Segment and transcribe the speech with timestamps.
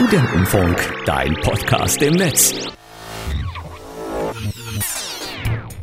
[0.00, 2.54] Studentenfunk, dein Podcast im Netz.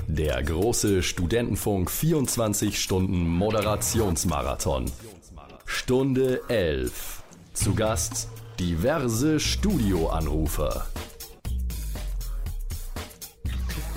[0.08, 4.90] Der große Studentenfunk 24 Stunden Moderationsmarathon.
[5.66, 7.24] Stunde 11.
[7.52, 10.88] Zu Gast diverse Studioanrufer.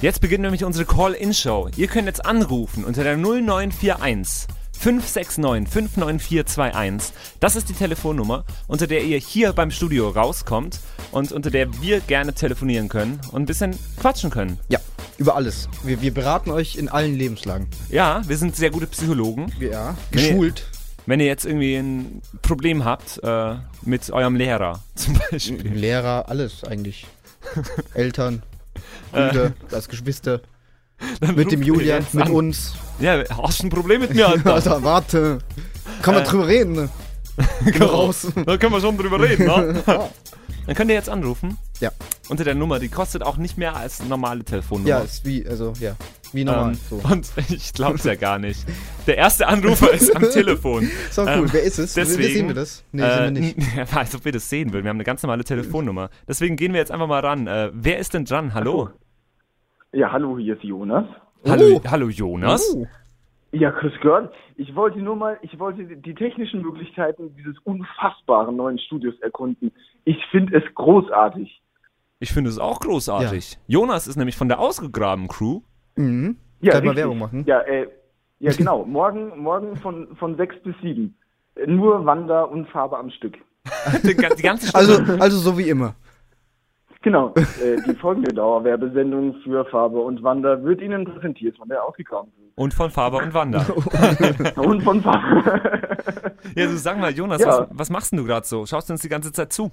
[0.00, 1.68] Jetzt beginnt nämlich unsere Call-In-Show.
[1.76, 4.48] Ihr könnt jetzt anrufen unter der 0941
[4.78, 7.12] 569 59421.
[7.40, 12.00] Das ist die Telefonnummer, unter der ihr hier beim Studio rauskommt und unter der wir
[12.00, 14.58] gerne telefonieren können und ein bisschen quatschen können.
[14.68, 14.78] Ja,
[15.18, 15.68] über alles.
[15.82, 17.66] Wir, wir beraten euch in allen Lebenslagen.
[17.90, 19.52] Ja, wir sind sehr gute Psychologen.
[19.58, 20.64] Ja, Wenn ihr- geschult.
[21.06, 25.72] Wenn ihr jetzt irgendwie ein Problem habt äh, mit eurem Lehrer zum Beispiel.
[25.72, 27.06] Lehrer, alles eigentlich.
[27.94, 28.42] Eltern,
[29.10, 30.40] Brüder, als Geschwister.
[31.34, 32.32] Mit dem Julian, mit an.
[32.32, 32.74] uns.
[32.98, 34.54] Ja, hast du ein Problem mit mir, Alter?
[34.54, 35.38] Alter, warte.
[36.02, 36.88] Kann man Äh, drüber reden, ne?
[37.78, 38.26] Mal raus.
[38.46, 39.82] Da können wir schon drüber reden, ne?
[40.66, 41.56] Dann könnt ihr jetzt anrufen.
[41.80, 41.90] Ja.
[42.28, 44.88] Unter der Nummer, die kostet auch nicht mehr als normale Telefonnummer.
[44.88, 45.94] Ja, ist wie, also, ja.
[46.32, 46.72] Wie normal.
[46.72, 46.96] Ähm, so.
[47.08, 48.66] Und ich glaub's ja gar nicht.
[49.06, 50.90] Der erste Anrufer ist am Telefon.
[51.10, 51.28] So cool.
[51.28, 51.94] ähm, Wer ist es?
[51.94, 52.82] deswegen, sehen wir das?
[52.92, 53.58] Nee, äh, sehen wir nicht.
[53.58, 54.84] n- Als ob wir das sehen würden.
[54.84, 56.10] Wir haben eine ganz normale Telefonnummer.
[56.26, 57.46] Deswegen gehen wir jetzt einfach mal ran.
[57.46, 58.52] Äh, wer ist denn dran?
[58.52, 58.90] Hallo?
[59.92, 61.06] Ja, hallo, hier ist Jonas.
[61.46, 62.74] Hallo, hallo Jonas.
[62.76, 62.86] Oh.
[63.52, 64.30] Ja, grüß Gott.
[64.56, 69.72] Ich wollte nur mal, ich wollte die technischen Möglichkeiten dieses unfassbaren neuen Studios erkunden.
[70.04, 71.62] Ich finde es großartig.
[72.20, 73.58] Ich finde es auch großartig.
[73.66, 75.60] Jonas ist nämlich von der ausgegraben Crew.
[75.96, 76.36] Mhm.
[76.60, 76.96] Ja, Gleich mal richtig.
[76.96, 77.44] Werbung machen.
[77.46, 77.88] Ja, äh,
[78.40, 78.84] ja genau.
[78.84, 81.16] morgen, morgen von, von sechs bis sieben.
[81.66, 83.38] Nur Wander und Farbe am Stück.
[84.02, 84.76] Die ganze Stunde.
[84.76, 85.94] Also, also so wie immer.
[87.02, 87.32] Genau.
[87.36, 92.32] äh, die folgende Dauerwerbesendung für Farbe und Wander wird Ihnen präsentiert von der ausgegraben.
[92.56, 93.60] und von Faber und Wanda.
[94.56, 95.60] und von Farbe.
[96.56, 97.48] Ja, du sag mal, Jonas, Ja.
[97.48, 98.66] was, was machst denn du gerade so?
[98.66, 99.70] Schaust du uns die ganze Zeit zu?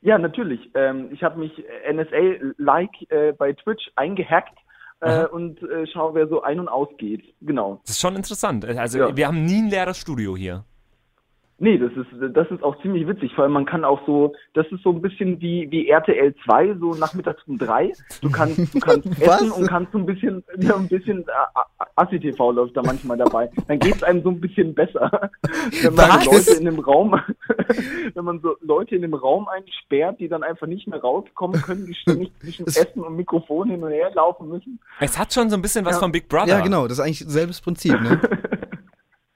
[0.00, 0.70] Ja, natürlich.
[0.74, 1.52] Ähm, ich habe mich
[1.92, 4.56] NSA-like äh, bei Twitch eingehackt
[5.00, 7.22] äh, und äh, schaue, wer so ein- und ausgeht.
[7.40, 7.80] Genau.
[7.84, 8.64] Das ist schon interessant.
[8.64, 9.16] Also, Ja.
[9.16, 10.64] wir haben nie ein leeres Studio hier.
[11.60, 13.34] Nee, das ist das ist auch ziemlich witzig.
[13.34, 16.74] Vor allem man kann auch so, das ist so ein bisschen wie wie RTL 2,
[16.78, 17.92] so nachmittags um drei.
[18.22, 22.20] Du kannst du kannst essen und kannst so ein bisschen ja, ein bisschen äh, Assi
[22.20, 23.50] TV läuft da manchmal dabei.
[23.66, 25.10] Dann geht's einem so ein bisschen besser,
[25.82, 26.26] wenn man Was?
[26.26, 27.20] Leute in dem Raum,
[28.14, 31.86] wenn man so Leute in dem Raum einsperrt, die dann einfach nicht mehr rauskommen können,
[31.86, 34.78] die ständig zwischen Essen und Mikrofon hin und her laufen müssen.
[35.00, 36.00] Es hat schon so ein bisschen was Ja.
[36.00, 36.46] von Big Brother.
[36.46, 38.20] Ja, genau, das ist eigentlich selbes Prinzip, ne?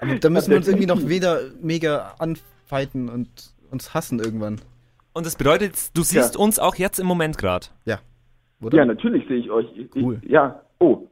[0.03, 3.29] Aber da müssen wir uns irgendwie noch wieder mega anfighten und
[3.71, 4.61] uns hassen irgendwann.
[5.15, 6.41] Und das bedeutet, du siehst Ja.
[6.41, 7.69] uns auch jetzt im Moment gerade.
[7.85, 8.01] Ja.
[8.61, 8.79] Oder?
[8.79, 9.67] Ja, natürlich sehe ich euch.
[9.77, 10.21] Ich, Cool.
[10.27, 10.61] Ja.
[10.79, 11.09] Oh.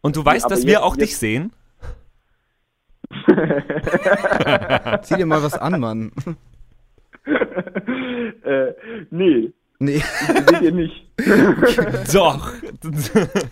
[0.00, 1.52] Und du weißt, aber dass wir jetzt- auch dich jetzt- sehen.
[5.02, 6.12] Zieh dir mal was an, Mann.
[8.44, 8.72] äh,
[9.10, 10.02] nee, Nee.
[10.48, 11.06] seht ihr nicht.
[12.12, 12.52] Doch.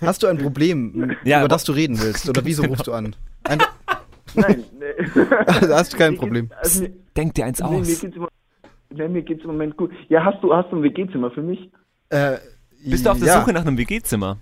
[0.00, 2.28] Hast du ein Problem, Ja, über das du reden willst?
[2.28, 3.14] Oder wieso rufst du an?
[3.44, 3.60] Ein,
[4.36, 4.64] Nein.
[4.78, 5.24] Nee.
[5.44, 6.50] da hast du kein Mir Problem.
[6.60, 7.86] Also mir, Denk dir eins nee, mir aus.
[7.86, 8.26] geht's im,
[8.90, 9.90] nee, mir geht's im Moment gut.
[10.08, 11.70] Ja, hast du, hast du ein WG-Zimmer für mich?
[12.10, 12.36] Äh,
[12.84, 14.38] Bist du auf der ja, Suche nach einem WG-Zimmer?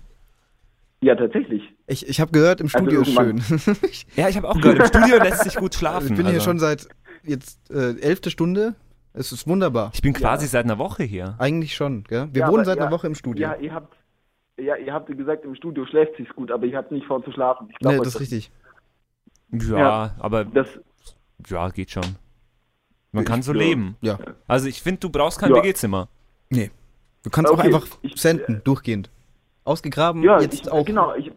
[1.01, 1.61] Ja, tatsächlich.
[1.87, 3.37] Ich, ich habe gehört, im Studio ist schön.
[3.89, 6.15] ich Ja, ich habe auch gehört, im Studio lässt sich gut schlafen.
[6.15, 6.45] bin hier also.
[6.45, 6.87] schon seit
[7.23, 8.75] jetzt äh, elfte Stunde.
[9.13, 9.91] Es ist wunderbar.
[9.93, 11.35] Ich bin quasi seit einer Woche hier.
[11.37, 12.27] Eigentlich schon, gell?
[12.33, 13.47] Wir Ja, wohnen aber seit ja, einer Woche im Studio.
[13.47, 13.95] Ja, ihr habt,
[14.57, 17.31] ja, ihr habt gesagt, im Studio schläft sich's gut, aber ihr habt nicht vor zu
[17.31, 17.67] schlafen.
[17.71, 18.51] Ich glaub nee, das ist richtig.
[19.51, 20.15] Ja, Ja.
[20.19, 20.67] aber Das,
[21.47, 22.03] ja, geht schon.
[23.11, 23.59] Man Ich- kann so ja.
[23.59, 23.95] leben.
[24.01, 24.17] Ja.
[24.47, 25.57] Also ich finde, du brauchst kein Ja.
[25.63, 26.07] WG-Zimmer.
[26.49, 26.71] Nee.
[27.23, 29.09] Du kannst auch Okay, einfach ich- senden, durchgehend.
[29.63, 30.85] Ausgegraben, ja, jetzt ich, auch.
[30.85, 31.15] genau.
[31.15, 31.31] Ich,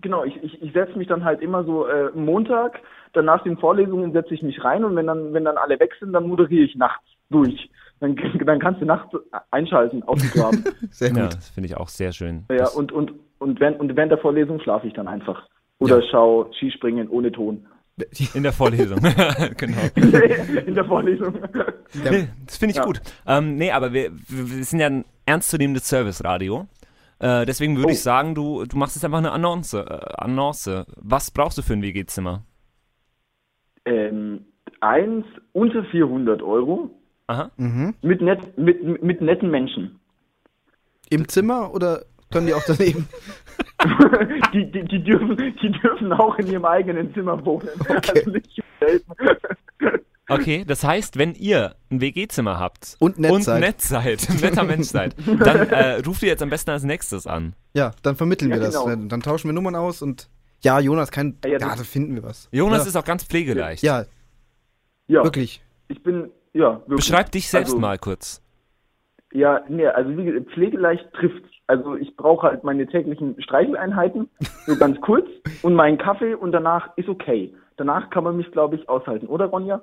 [0.00, 2.78] genau, ich, ich, ich setze mich dann halt immer so äh, Montag,
[3.12, 5.92] dann nach den Vorlesungen setze ich mich rein und wenn dann, wenn dann alle weg
[5.98, 7.68] sind, dann moderiere ich nachts durch.
[7.98, 8.14] Dann,
[8.46, 9.12] dann kannst du nachts
[9.50, 10.64] einschalten, ausgegraben.
[10.90, 11.18] Sehr gut.
[11.18, 12.44] Ja, das finde ich auch sehr schön.
[12.50, 15.48] Ja, Das- und, und, und, während, und während der Vorlesung schlafe ich dann einfach.
[15.80, 16.06] Oder Ja.
[16.10, 17.66] schau Skispringen ohne Ton.
[18.34, 18.98] in der Vorlesung.
[19.58, 19.78] genau.
[20.66, 21.34] In der Vorlesung.
[22.02, 22.10] Ja.
[22.10, 22.84] Nee, das finde ich Ja.
[22.84, 23.00] gut.
[23.26, 26.66] Ähm, nee, aber wir, wir wir sind ja ein ernstzunehmendes Service-Radio.
[27.18, 27.92] Äh, deswegen würde Oh.
[27.92, 30.86] ich sagen, du, du machst jetzt einfach eine Annonce, äh, Annonce.
[30.96, 32.42] Was brauchst du für ein WG-Zimmer?
[33.84, 34.44] ähm,
[34.80, 36.90] eins unter 400 Euro
[37.26, 37.50] Aha.
[37.56, 37.94] Mhm.
[38.02, 39.98] mit, net, mit, mit netten Menschen.
[41.10, 43.08] Im Zimmer oder können die auch daneben?
[44.52, 47.68] die, die, die, dürfen, die dürfen auch in ihrem eigenen Zimmer wohnen.
[47.88, 48.42] Okay.
[48.80, 49.00] Also.
[50.28, 53.60] Okay, das heißt, wenn ihr ein WG-Zimmer habt Und nett und seid.
[53.60, 57.26] nett seid, ein netter Mensch seid, dann äh, ruft ihr jetzt am besten als nächstes
[57.26, 57.54] an.
[57.74, 58.74] Ja, dann vermitteln Ja, wir das.
[58.74, 58.86] genau.
[58.88, 60.28] Dann, dann tauschen wir Nummern aus und
[60.62, 61.36] ja, Jonas, kein.
[61.44, 62.48] Ja, Ja, da finden wir was.
[62.52, 62.88] Jonas ja.
[62.88, 63.82] ist auch ganz pflegeleicht.
[63.82, 64.04] Ja,
[65.08, 65.62] Ja, wirklich.
[65.88, 66.96] ich bin, ja, wirklich.
[66.96, 68.40] Beschreib dich selbst Also- mal kurz.
[69.32, 71.44] Ja, nee, also wie gesagt, pflegeleicht trifft.
[71.70, 74.28] Also ich brauche halt meine täglichen Streicheleinheiten,
[74.66, 75.26] so ganz kurz,
[75.62, 77.54] und meinen Kaffee und danach ist okay.
[77.76, 79.80] Danach kann man mich, glaube ich, aushalten, oder Ronja?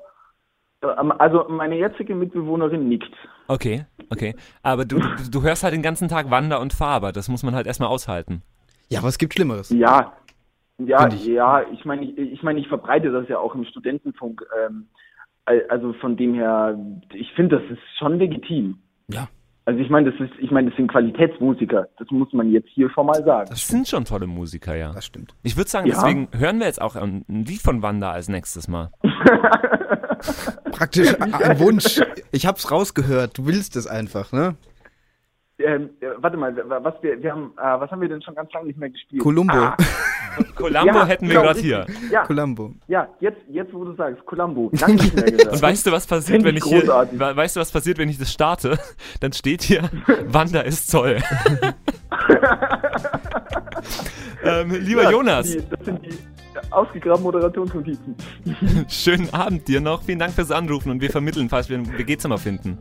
[0.83, 3.13] Ähm, Also meine jetzige Mitbewohnerin nickt.
[3.47, 4.35] Okay, okay.
[4.63, 7.11] Aber du, du, du hörst halt den ganzen Tag Wander und Faber.
[7.13, 8.41] Das muss man halt erstmal aushalten.
[8.89, 9.69] Ja, aber es gibt Schlimmeres.
[9.69, 10.11] Ja,
[10.79, 11.25] ja, ich.
[11.25, 14.45] ja, ich meine, ich, ich meine, ich verbreite das ja auch im Studentenfunk.
[14.65, 14.87] Ähm,
[15.45, 16.77] al- also von dem her,
[17.13, 18.77] ich finde, das ist schon legitim.
[19.07, 19.29] Ja.
[19.67, 21.89] Also ich meine, das ist, ich meine, das sind Qualitätsmusiker.
[21.99, 23.49] Das muss man jetzt hier schon mal sagen.
[23.49, 24.93] Das sind schon tolle Musiker, ja.
[24.93, 25.35] Das stimmt.
[25.43, 25.95] Ich würde sagen, Ja.
[25.95, 28.91] deswegen hören wir jetzt auch ein ein Lied von Wanda als nächstes Mal.
[30.71, 31.99] Praktisch ein Wunsch.
[32.31, 33.37] Ich hab's rausgehört.
[33.37, 34.55] Du willst es einfach, ne?
[35.59, 38.35] Ähm, äh, warte mal, wa- was wir, wir haben, äh, was haben wir denn schon
[38.35, 39.23] ganz lange nicht mehr gespielt?
[39.23, 39.53] Columbo.
[39.55, 39.75] Ah,
[40.55, 41.79] Columbo Ja, hätten wir genau, gerade hier.
[41.87, 42.11] richtig.
[42.11, 42.73] Ja, Columbo.
[42.87, 44.69] ja, jetzt, jetzt wo du sagst, Columbo.
[44.79, 45.53] Lange nicht mehr gehört.
[45.53, 47.19] Und weißt du, was passiert, wenn ich ich hier, großartig.
[47.19, 48.77] we- weißt du, was passiert, wenn ich das starte?
[49.19, 49.89] Dann steht hier,
[50.27, 51.17] Wanda ist Zoll.
[54.43, 56.13] ähm, lieber Ja, Jonas, Die, das sind die
[56.71, 58.15] ausgegrabenen Moderationsnotizen.
[58.89, 60.03] schönen Abend dir noch.
[60.03, 62.77] Vielen Dank fürs Anrufen und wir vermitteln, falls wir ein WG-Zimmer finden.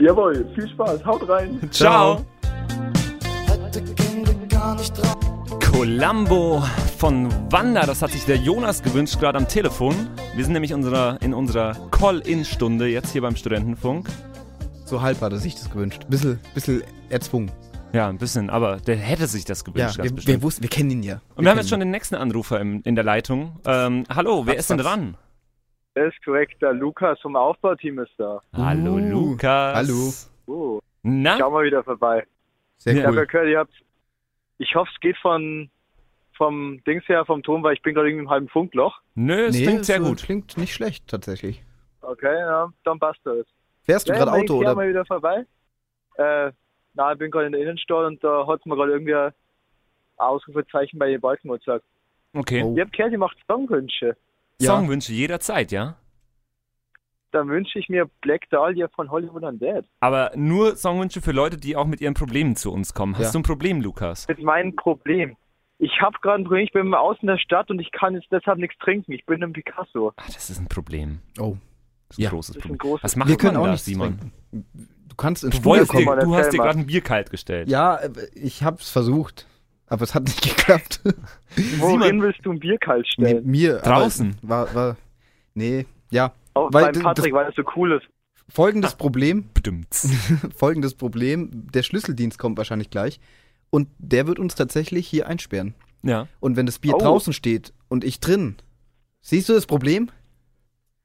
[0.00, 1.58] Jawohl, viel Spaß, haut rein.
[1.72, 2.24] Ciao.
[5.72, 6.62] Columbo
[6.98, 9.94] von Wanda, das hat sich der Jonas gewünscht, gerade am Telefon.
[10.36, 14.08] Wir sind nämlich unserer, in unserer Call-In-Stunde jetzt hier beim Studentenfunk.
[14.84, 16.06] So halb hat er sich das gewünscht.
[16.08, 17.50] Bisschen, bisschen erzwungen.
[17.92, 20.70] Ja, ein bisschen, aber der hätte sich das Ja, gewünscht, ganz wir, wir, wussten, wir
[20.70, 21.20] kennen ihn ja.
[21.34, 23.58] Und wir haben jetzt schon den nächsten Anrufer im, in der Leitung.
[23.64, 25.16] Ähm, hallo, wer Raps, ist denn dran?
[25.98, 28.40] Das ist korrekt, der Lukas vom Aufbauteam ist da.
[28.52, 29.74] Hallo, Uh, Lukas.
[29.74, 30.12] hallo.
[30.46, 31.36] Oh, Na?
[31.38, 32.24] schau mal wieder vorbei.
[32.76, 32.94] Sehr.
[32.94, 33.26] Ich cool.
[33.26, 33.72] gehört, ihr habt.
[34.58, 35.68] Ich hoffe, es geht von
[36.36, 39.00] vom Dings her, vom Ton, weil ich bin gerade irgendwie im halben Funkloch.
[39.16, 40.22] Nö, es klingt es, sehr gut.
[40.22, 41.64] Klingt nicht schlecht, tatsächlich.
[42.00, 43.44] Okay, ja, dann passt das.
[43.82, 44.76] Fährst du Ja, gerade Auto ich oder?
[44.76, 45.44] mal wieder vorbei.
[46.14, 46.52] Äh,
[46.94, 49.32] na, ich bin gerade in der Innenstadt und da hat mir gerade irgendwie ein
[50.16, 51.84] Ausrufezeichen bei den Balken gesagt.
[52.34, 52.62] Okay.
[52.62, 52.76] Oh.
[52.76, 54.16] Ihr habt gehört, ihr macht Songwünsche.
[54.60, 54.72] Ja.
[54.72, 55.96] Songwünsche jederzeit, ja?
[57.30, 59.84] Dann wünsche ich mir Black Dahlia von Hollywood Undead.
[60.00, 63.14] Aber nur Songwünsche für Leute, die auch mit ihren Problemen zu uns kommen.
[63.16, 63.32] Hast Ja.
[63.32, 64.26] du ein Problem, Lukas?
[64.26, 65.36] Das ist mein Problem.
[65.78, 68.26] Ich habe gerade ein Problem, ich bin außen in der Stadt und ich kann jetzt
[68.32, 69.12] deshalb nichts trinken.
[69.12, 70.12] Ich bin im Picasso.
[70.16, 71.20] Ah, das ist ein Problem.
[71.38, 71.56] Oh.
[72.08, 72.30] Das ist ein Ja.
[72.30, 72.74] großes Problem.
[72.74, 74.18] ein großes Was macht Wir können man auch da, Simon?
[74.18, 74.88] trinken.
[75.08, 76.04] Du kannst ins Du, Studio dir, kommen.
[76.06, 77.68] mal, du hast dir gerade ein Bier kalt gestellt.
[77.68, 79.46] Ja, äh, ich hab's versucht.
[79.88, 81.00] Aber es hat nicht geklappt.
[81.56, 82.22] Simon.
[82.22, 83.46] willst du ein Bier kalt nee, stellen?
[83.46, 83.78] mir.
[83.84, 84.36] aber Draußen.
[84.42, 84.96] War, war.
[85.54, 86.32] Nee, ja.
[86.54, 88.06] Auch weil beim das- Patrick, weil das so cool ist.
[88.50, 89.44] Folgendes Problem.
[89.54, 89.88] Bestimmt.
[90.56, 91.50] Folgendes Problem.
[91.72, 93.20] Der Schlüsseldienst kommt wahrscheinlich gleich.
[93.70, 95.74] Und der wird uns tatsächlich hier einsperren.
[96.02, 96.26] Ja.
[96.40, 96.98] Und wenn das Bier Oh.
[96.98, 98.56] draußen steht und ich drin,
[99.20, 100.10] siehst du das Problem?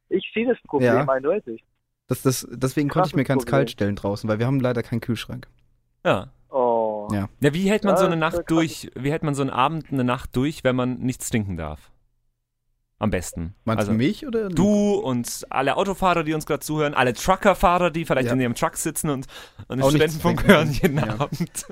[0.10, 1.08] Ich sehe das Problem Ja.
[1.10, 1.64] eindeutig.
[2.08, 3.52] Das, das, deswegen konnte ich mir Krasses ganz Problem.
[3.60, 5.48] kalt stellen draußen, weil wir haben leider keinen Kühlschrank.
[6.06, 6.32] Ja.
[7.14, 7.30] Ja.
[7.40, 9.92] Ja, wie hält man Ja, so eine Nacht durch, wie hält man so einen Abend,
[9.92, 11.92] eine Nacht durch, wenn man nichts trinken darf?
[13.00, 13.54] Am besten.
[13.66, 17.92] Meinst also, du mich oder Du und alle Autofahrer, die uns gerade zuhören, alle Truckerfahrer,
[17.92, 18.34] die vielleicht Ja.
[18.34, 19.28] in ihrem Truck sitzen und,
[19.68, 21.20] und den Studentenfunk hören jeden Ja.
[21.20, 21.66] Abend.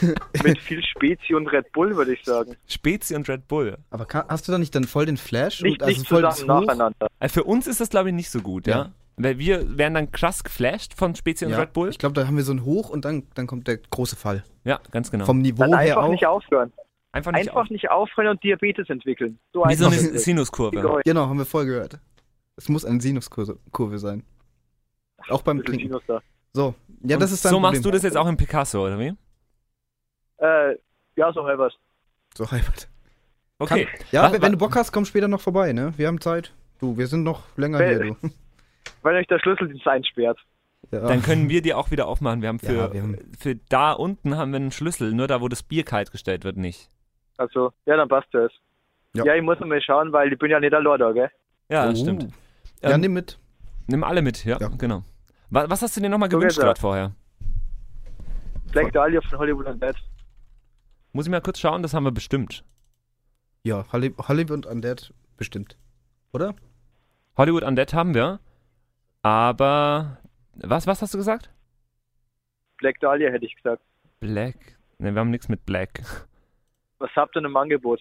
[0.42, 2.56] Mit viel Spezi und Red Bull, würde ich sagen.
[2.66, 3.78] Spezi und Red Bull.
[3.90, 5.62] Aber kann, hast du da nicht dann voll den Flash?
[5.62, 7.08] Nicht, und, also nicht voll zusammen nacheinander.
[7.18, 8.92] Also für uns ist das, glaube ich, nicht so gut, ja?
[9.18, 11.88] Weil wir werden dann krass geflasht von Spezi und Ja, Red Bull.
[11.88, 14.44] Ich glaube, da haben wir so ein Hoch und dann, dann kommt der große Fall.
[14.64, 15.24] Ja, ganz genau.
[15.24, 16.72] Vom Niveau Dann her einfach nicht aufhören.
[17.12, 19.38] einfach nicht Einfach auf, nicht aufhören und Diabetes entwickeln.
[19.54, 19.96] So wie so eine.
[19.96, 21.00] Sinuskurve.
[21.04, 21.98] Genau, haben wir voll gehört.
[22.56, 24.22] Es muss eine Sinuskurve Kurve sein.
[25.30, 25.62] Auch beim
[26.06, 26.20] da.
[26.52, 27.72] So, ja, Und das ist dein so Problem.
[27.72, 29.12] machst du das jetzt auch im Picasso, oder wie?
[30.38, 30.76] Äh,
[31.16, 31.74] ja, so halbers.
[32.34, 32.88] So, Herbert.
[33.58, 33.88] Okay.
[34.12, 35.94] Ja, Was- wenn, wenn du Bock hast, komm später noch vorbei, ne?
[35.96, 36.52] Wir haben Zeit.
[36.78, 38.30] Du, wir sind noch länger Wel- hier, du.
[39.06, 40.38] Wenn euch der Schlüsseldienst einsperrt.
[40.90, 41.00] Ja.
[41.06, 42.42] Dann können wir dir auch wieder aufmachen.
[42.42, 45.40] Wir haben für, Ja, wir haben- für da unten haben wir einen Schlüssel, nur da,
[45.40, 46.90] wo das Bier kalt gestellt wird, nicht.
[47.38, 48.52] Also, ja, dann passt das.
[49.14, 49.24] Ja.
[49.24, 51.30] Ja, ich muss noch mal schauen, weil ich bin ja nicht allein da, gell?
[51.68, 52.02] Ja, das Oh.
[52.02, 52.28] stimmt.
[52.82, 53.38] Ja, Ähm, nimm mit.
[53.88, 54.68] Nimm alle mit, ja, Ja.
[54.68, 55.02] genau.
[55.50, 56.64] Was, was hast du dir nochmal So gewünscht ja.
[56.64, 57.12] gerade vorher?
[58.72, 59.94] Black Dahlia von Hollywood und Dead.
[61.12, 62.64] Muss ich mal kurz schauen, das haben wir bestimmt.
[63.62, 65.76] Ja, Holly- Hollywood Undead bestimmt.
[66.32, 66.54] Oder?
[67.36, 68.38] Hollywood Undead haben wir,
[69.26, 70.18] aber
[70.54, 71.50] was, was hast du gesagt?
[72.78, 73.82] Black Dahlia hätte ich gesagt.
[74.20, 74.54] Black?
[74.98, 76.00] Ne, wir haben nichts mit Black.
[76.98, 78.00] Was habt ihr denn im Angebot?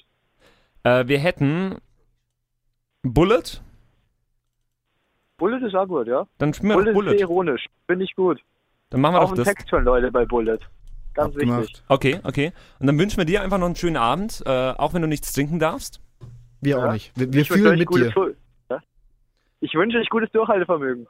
[0.83, 1.77] Äh, wir hätten
[3.01, 3.41] Bullet,
[5.37, 6.25] Bullet ist auch gut, ja?
[6.37, 7.19] dann spielen wir Bullet, doch ist Bullet.
[7.19, 7.65] ironisch.
[7.87, 8.39] Finde ich gut.
[8.91, 9.47] Dann machen wir Auch doch das.
[9.47, 10.59] Text schon, Leute, bei Bullet.
[11.15, 11.81] Ganz wichtig.
[11.87, 12.51] Okay, okay.
[12.79, 15.33] Und dann wünschen wir dir einfach noch einen schönen Abend, äh, auch wenn du nichts
[15.33, 15.99] trinken darfst.
[16.61, 16.85] Wir Ja.
[16.87, 17.11] auch nicht.
[17.15, 18.11] Wir, wir fühlen mit dir.
[18.11, 18.33] Fu-
[19.59, 21.07] Ich wünsche euch gutes Durchhaltevermögen.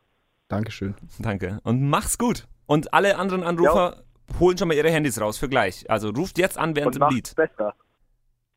[0.48, 0.96] Dankeschön.
[1.20, 1.60] Danke.
[1.64, 2.48] Und mach's gut.
[2.68, 4.04] Und alle anderen Anrufer
[4.40, 5.90] holen schon mal ihre Handys raus für gleich.
[5.90, 7.36] Also ruft jetzt an während Und dem macht's Lied.
[7.36, 7.76] besser.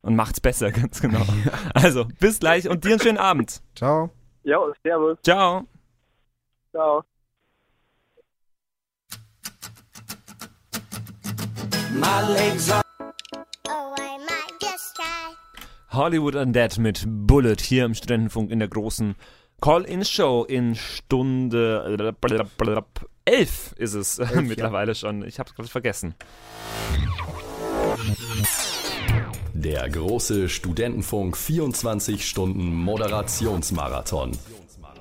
[0.03, 1.25] Und macht's besser, ganz genau.
[1.75, 3.61] Also, bis gleich und dir einen schönen Abend.
[3.75, 4.11] Ciao.
[4.45, 5.19] Ja, servus.
[5.23, 5.67] Ciao.
[6.71, 6.99] Ciao.
[7.01, 7.03] Oh.
[15.91, 19.15] Hollywood Undead mit Bullet hier im Studentenfunk in der großen
[19.61, 22.17] Call-In-Show in Stunde
[23.25, 25.25] 11 ist es mittlerweile schon.
[25.25, 26.15] Ich hab's gerade vergessen.
[29.53, 34.39] Der große Studentenfunk 24 Stunden Moderationsmarathon.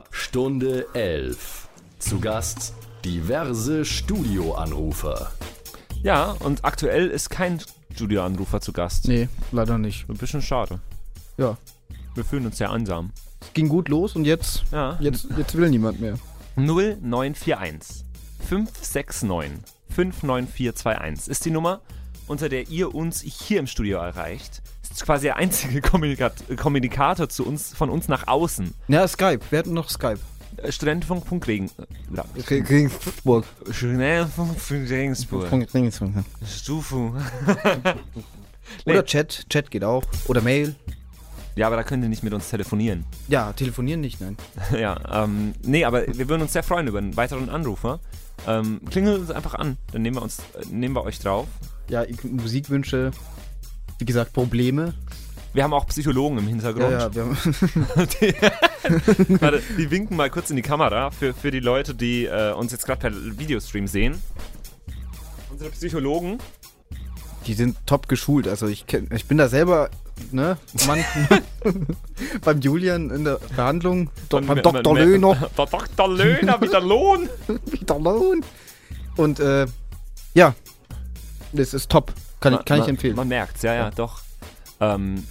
[0.10, 1.68] Stunde 11.
[2.00, 2.74] Zu Gast
[3.06, 5.32] diverse Studioanrufer.
[6.02, 7.62] Ja, und aktuell ist kein
[7.94, 9.08] Studioanrufer zu Gast.
[9.08, 10.10] Nee, leider nicht.
[10.10, 10.80] Ein bisschen schade.
[11.38, 11.58] Ja.
[12.16, 13.12] Wir fühlen uns sehr einsam.
[13.58, 14.98] Es ging gut los und jetzt, Ja.
[15.00, 16.20] jetzt, jetzt will niemand mehr.
[16.58, 18.06] 0941
[18.48, 19.64] 569
[19.96, 21.82] 59421 ist die Nummer,
[22.28, 24.62] unter der ihr uns hier im Studio erreicht.
[24.84, 28.76] Ist quasi der einzige Kommunikat Kommunikator zu uns, von uns nach außen.
[28.90, 29.40] Ja, Skype.
[29.50, 30.20] Wir hatten noch Skype.
[30.58, 31.72] Äh, Studentenfunk.regen.
[32.16, 32.26] Ja.
[32.52, 33.46] Regensburg.
[33.72, 35.48] Studentenfunk.regensburg.
[36.48, 37.16] Stufu.
[38.86, 39.50] Oder Chat.
[39.50, 40.04] Chat geht auch.
[40.28, 40.76] Oder Mail.
[41.58, 43.04] Ja, aber da könnt ihr nicht mit uns telefonieren.
[43.28, 44.38] Ja, telefonieren nicht, nein.
[44.80, 48.00] ja, ähm, nee, aber wir würden uns sehr freuen über einen weiteren Anrufer.
[48.48, 51.48] Ähm, klingelt uns einfach an, dann nehmen wir uns, äh, nehmen wir euch drauf.
[51.90, 53.10] Ja, Musikwünsche.
[53.98, 54.94] Wie gesagt, Probleme.
[55.54, 56.92] Wir haben auch Psychologen im Hintergrund.
[56.92, 57.38] Ja, ja, wir haben,
[58.22, 62.54] die, warte, die winken mal kurz in die Kamera für, für die Leute, die äh,
[62.54, 64.22] uns jetzt gerade per Videostream sehen.
[65.50, 66.38] Unsere Psychologen.
[67.48, 68.48] die sind top geschult.
[68.48, 69.90] Also ich kenn, ich bin da selber,
[70.32, 71.04] ne, Mann,
[72.44, 74.96] beim Julian in der Behandlung, do, beim Dr.
[74.98, 76.08] Löhner, Der Dr.
[76.10, 77.30] Löhner, wieder Lohn.
[77.86, 78.00] Dr.
[78.02, 78.44] Lohn.
[79.16, 79.66] Und äh,
[80.34, 80.54] ja,
[81.54, 82.14] das ist top.
[82.40, 83.16] Kann, ich, kann ich man, empfehlen.
[83.16, 84.22] Man merkt's, ja, ja, doch.
[84.80, 85.24] Ähm,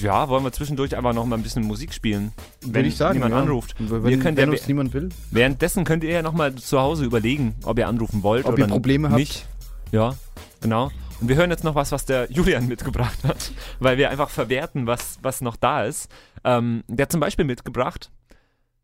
[0.00, 3.14] ja, wollen wir zwischendurch einfach noch mal ein bisschen Musik spielen, wenn Würde ich sagen.
[3.14, 3.40] niemand ja.
[3.42, 3.74] anruft.
[3.78, 5.10] Wenn, Wir können wenn ja- uns niemand will.
[5.30, 8.62] Währenddessen könnt ihr ja noch mal zu Hause überlegen, ob ihr anrufen wollt Ob oder
[8.64, 9.18] ihr Probleme habt.
[9.18, 9.46] nicht.
[9.90, 10.14] Ja,
[10.62, 10.90] genau.
[11.22, 14.88] Und wir hören jetzt noch was, was der Julian mitgebracht hat, weil wir einfach verwerten,
[14.88, 16.10] was, was noch da ist.
[16.42, 18.10] Ähm, der hat zum Beispiel mitgebracht,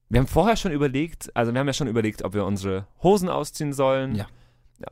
[0.09, 3.29] wir haben vorher schon überlegt, also wir haben ja schon überlegt, ob wir unsere Hosen
[3.29, 4.15] ausziehen sollen.
[4.15, 4.27] Ja.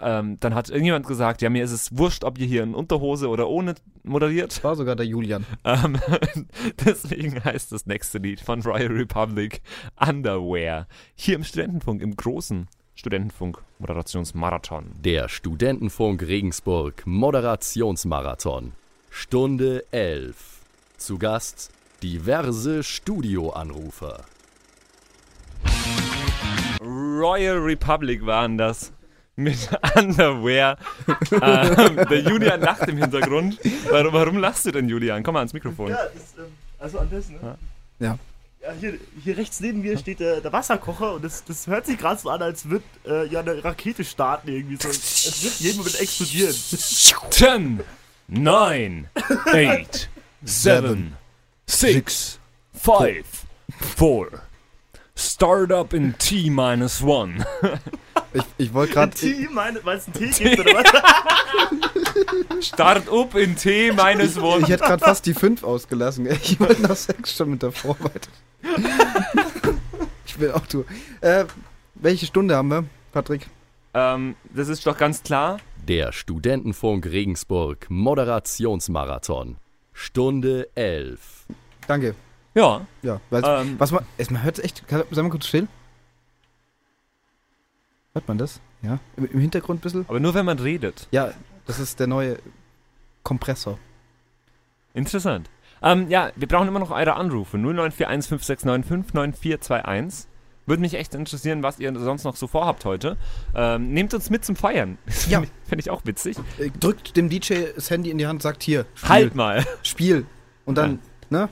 [0.01, 3.29] Ähm, dann hat irgendjemand gesagt, ja, mir ist es wurscht, ob ihr hier in Unterhose
[3.29, 4.51] oder ohne moderiert.
[4.51, 5.47] Das war sogar der Julian.
[5.63, 6.01] Ähm,
[6.85, 9.63] deswegen heißt das nächste Lied von Royal Republic
[10.05, 10.89] Underwear.
[11.15, 12.67] Hier im Studentenfunk, im großen
[12.99, 14.87] Studentenfunk Moderationsmarathon.
[15.05, 18.73] Der Studentenfunk Regensburg Moderationsmarathon.
[19.11, 20.63] Stunde 11.
[20.97, 21.71] Zu Gast
[22.03, 24.25] diverse Studioanrufer.
[26.81, 28.93] Royal Republic waren das.
[29.37, 30.79] Mit Underwear.
[31.33, 33.59] ähm, der Julian lacht im Hintergrund.
[33.91, 35.23] Warum, warum lachst du denn, Julian?
[35.23, 35.91] Komm mal ans Mikrofon.
[35.91, 37.39] Ja, das, ähm, also an das, ne?
[37.43, 37.59] Ja.
[37.99, 38.19] Ja,
[38.73, 42.21] hier, hier rechts neben mir steht der, der Wasserkocher und das, das hört sich gerade
[42.21, 44.77] so an, als würde äh, ja eine Rakete starten irgendwie.
[44.77, 44.89] So.
[44.89, 46.55] Es wird jeden Moment explodieren.
[46.55, 47.81] 10,
[48.29, 50.09] 9, 8,
[50.43, 51.17] 7,
[51.67, 52.39] 6,
[52.75, 53.27] 5,
[53.97, 54.27] 4.
[55.15, 57.45] Startup in T-1.
[58.37, 59.13] Ich, ich wollte gerade.
[59.15, 62.67] T, meine, weil es einen T gibt oder was?
[62.67, 64.67] Start up in T minus Ich one.
[64.67, 66.27] hätte gerade fast die 5 ausgelassen.
[66.43, 68.29] Ich wollte nach 6 schon mit der Vorarbeit.
[70.27, 70.85] Ich will auch du.
[71.21, 71.45] Äh,
[71.95, 73.47] welche Stunde haben wir, Patrick?
[73.95, 75.59] Ähm, das ist doch ganz klar.
[75.89, 79.57] Der Studentenfunk Regensburg Moderationsmarathon.
[79.93, 81.47] Stunde 11.
[81.87, 82.15] Danke.
[82.55, 82.87] Ja.
[83.03, 84.87] Ja, weil Ähm, was man, es, man hört echt.
[84.89, 85.69] Kann, sei mal kurz still.
[88.17, 88.63] Hört man das?
[88.81, 88.99] Ja.
[89.19, 90.07] Im, im Hintergrund ein bisschen?
[90.09, 91.07] aber nur wenn man redet.
[91.11, 91.33] Ja,
[91.67, 92.39] das ist der neue
[93.23, 93.79] Kompressor.
[94.95, 95.51] Interessant.
[95.83, 97.59] Ähm, ja, wir brauchen immer noch eure Anrufe.
[97.59, 100.31] 0941 569 59421.
[100.65, 103.19] Würde mich echt interessieren, was ihr sonst noch so vorhabt heute.
[103.55, 104.97] Ähm, nehmt uns mit zum Feiern.
[105.29, 105.43] Ja.
[105.65, 106.39] Finde ich, auch witzig.
[106.59, 108.87] Äh, drückt dem DJ das Handy in die Hand, sagt hier.
[108.95, 109.63] Spiel, Halt mal.
[109.83, 110.25] Spiel.
[110.65, 111.51] Und dann, ne?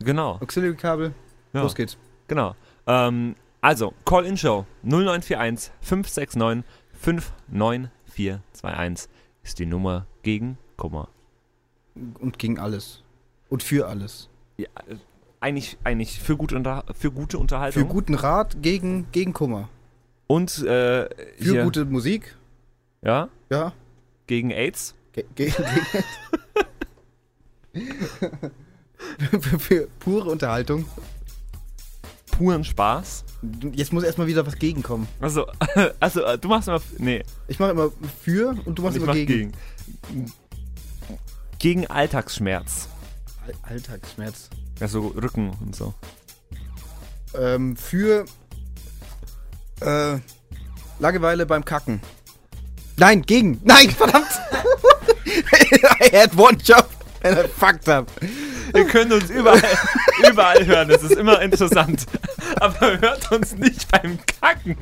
[0.00, 0.40] Genau.
[0.40, 1.14] Auxiliary-Kabel.
[1.52, 1.62] Ja.
[1.62, 1.96] Los geht's.
[2.26, 2.56] Genau.
[2.88, 6.64] Ähm, also, Call-In-Show 0941 569
[7.00, 9.08] 59421
[9.42, 11.08] ist die Nummer gegen Kummer.
[12.20, 13.02] Und gegen alles.
[13.48, 14.28] Und für alles.
[14.56, 14.68] Ja,
[15.40, 17.82] eigentlich, eigentlich für, gut unter, für gute Unterhaltung.
[17.82, 19.68] Für guten Rat gegen, gegen Kummer.
[20.26, 22.36] Und äh, Für gute Musik.
[23.02, 23.72] ja, Ja.
[24.26, 24.94] gegen AIDS.
[25.12, 25.52] Ge ge
[27.74, 27.92] gegen
[29.40, 30.86] für, für pure Unterhaltung.
[32.32, 33.24] Puren Spaß.
[33.72, 35.06] Jetzt muss erstmal wieder was gegenkommen.
[35.20, 35.46] Also,
[36.00, 36.80] also du machst immer.
[36.98, 37.90] Nee, Ich mache immer
[38.22, 39.52] für und du machst ich immer mach gegen.
[40.08, 40.32] gegen.
[41.58, 42.88] Gegen Alltagsschmerz.
[43.46, 44.48] All- Alltagsschmerz.
[44.80, 45.94] Also Rücken und so.
[47.38, 48.24] Ähm, für
[49.80, 50.18] äh,
[50.98, 52.00] Langeweile beim Kacken.
[52.96, 53.60] Nein, gegen.
[53.64, 54.26] Nein, verdammt.
[56.00, 56.88] I had one job
[57.22, 58.10] and I fucked up.
[58.74, 59.62] Ihr könnt uns überall,
[60.30, 62.06] überall hören, das ist immer interessant.
[62.60, 64.76] Aber hört uns nicht beim Kacken.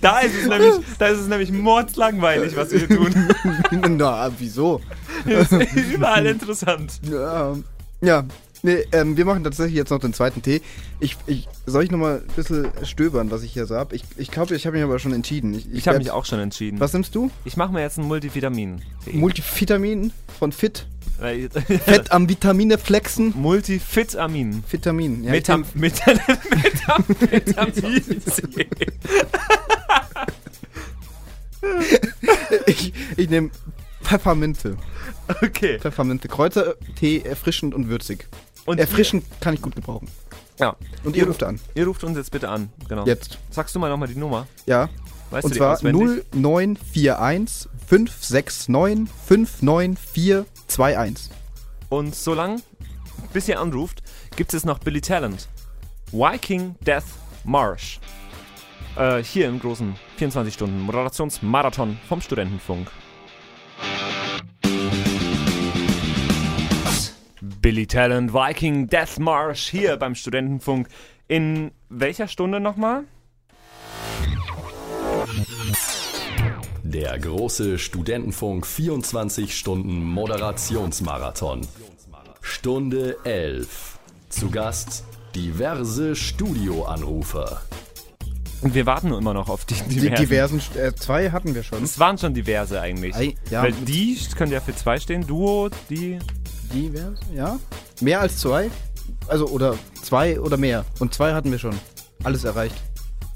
[0.00, 3.34] Da ist es nämlich, da ist es nämlich mordslangweilig, was wir hier tun.
[3.96, 4.80] Na, wieso?
[5.24, 5.52] Ist
[5.92, 7.00] überall interessant.
[7.02, 7.56] Ja,
[8.00, 8.24] ja.
[8.64, 10.62] Nee, ähm, wir machen tatsächlich jetzt noch den zweiten Tee.
[10.98, 13.92] Ich, ich, soll ich nochmal ein bisschen stöbern, was ich hier so hab?
[13.92, 15.52] Ich glaube, ich, glaub, ich habe mich aber schon entschieden.
[15.52, 16.80] Ich, Ich habe werd- mich auch schon entschieden.
[16.80, 17.30] Was nimmst du?
[17.44, 18.80] Ich mache mir jetzt einen Multivitamin.
[19.12, 20.86] Multivitamin von Fit.
[21.84, 23.34] Fett am Vitamine flexen.
[23.36, 24.64] Multivitamin.
[24.68, 25.22] Vitamin.
[25.24, 26.18] Ja, ich Metam nehm- Metam
[27.20, 28.66] Methamphetamin C.
[32.66, 33.50] ich ich nehme
[34.02, 34.76] Pfefferminze.
[35.42, 35.78] Okay.
[35.78, 36.28] Pfefferminze.
[36.28, 38.26] Kräutertee erfrischend und würzig.
[38.66, 40.08] Und Erfrischend kann ich gut gebrauchen.
[40.58, 40.76] Ja.
[41.02, 41.60] Und ihr ruft an.
[41.74, 42.70] Ihr ruft uns jetzt bitte an.
[42.88, 43.04] Genau.
[43.06, 43.38] Jetzt.
[43.50, 44.46] Sagst du mal nochmal die Nummer?
[44.66, 44.88] Ja.
[45.30, 46.24] Weißt und zwar auswendig?
[46.32, 51.30] 0941 569 59421.
[51.88, 52.62] Und solange,
[53.32, 54.02] bis ihr anruft,
[54.36, 55.48] gibt es noch Billy Talent.
[56.12, 57.04] Viking Death
[57.44, 57.98] Marsh.
[58.96, 62.88] Äh, hier im großen 24 Stunden Moderationsmarathon vom Studentenfunk.
[67.64, 70.86] Billy Talent, Viking Death Marsh hier beim Studentenfunk.
[71.28, 73.04] In welcher Stunde nochmal?
[76.82, 81.62] Der große Studentenfunk 24 Stunden Moderationsmarathon.
[82.42, 83.98] Stunde 11.
[84.28, 85.04] Zu Gast
[85.34, 87.62] diverse Studioanrufer.
[88.60, 90.16] Und wir warten nur immer noch auf die Die diversen.
[90.22, 91.82] diversen, St- äh, zwei hatten wir schon.
[91.82, 93.14] Es waren schon diverse eigentlich.
[93.14, 93.62] Ei, ja.
[93.62, 95.26] Weil die könnte ja für zwei stehen.
[95.26, 96.18] Duo, die.
[96.74, 97.58] Divers, ja.
[98.00, 98.70] Mehr als zwei?
[99.28, 100.84] Also, oder zwei oder mehr.
[100.98, 101.78] Und zwei hatten wir schon.
[102.24, 102.74] Alles erreicht.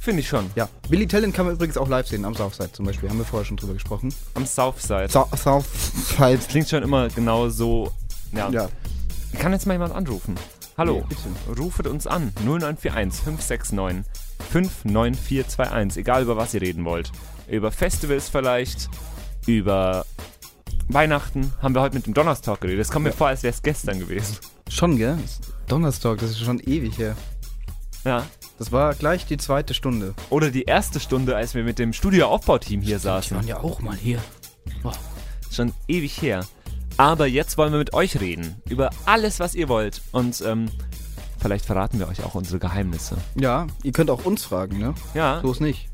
[0.00, 0.50] Finde ich schon.
[0.56, 0.68] Ja.
[0.88, 3.08] Billy Talent kann man übrigens auch live sehen, am Southside zum Beispiel.
[3.08, 4.12] Haben wir vorher schon drüber gesprochen.
[4.34, 5.08] Am Southside.
[5.08, 6.38] So Southside.
[6.48, 7.92] Klingt schon immer genau so.
[8.32, 8.48] Ja.
[8.50, 8.68] Ja.
[9.38, 10.34] Kann jetzt mal jemand anrufen?
[10.76, 11.04] Hallo.
[11.08, 11.54] Nee.
[11.60, 12.32] Rufet uns an.
[12.44, 14.04] 0941 569
[14.50, 16.00] 59421.
[16.00, 17.12] Egal über was ihr reden wollt.
[17.48, 18.88] Über Festivals vielleicht.
[19.46, 20.04] Über
[20.88, 21.52] Weihnachten.
[21.60, 22.80] Haben wir heute mit dem Donnerstag geredet.
[22.80, 24.36] Das kommt mir vor, als wäre es gestern gewesen.
[24.68, 25.18] Schon, gell?
[25.66, 27.16] Donnerstag, das ist schon ewig her.
[28.04, 28.24] Ja.
[28.58, 30.14] Das war gleich die zweite Stunde.
[30.30, 33.36] Oder die erste Stunde, als wir mit dem Studioaufbauteam hier Die saßen.
[33.36, 34.18] waren ja auch mal hier.
[35.50, 36.44] Schon ewig her.
[36.96, 38.60] Aber jetzt wollen wir mit euch reden.
[38.68, 40.02] Über alles, was ihr wollt.
[40.12, 40.68] Und ähm,
[41.40, 43.16] vielleicht verraten wir euch auch unsere Geheimnisse.
[43.38, 44.94] Ja, ihr könnt auch uns fragen, ne?
[45.14, 45.88] Ja, So ist nicht.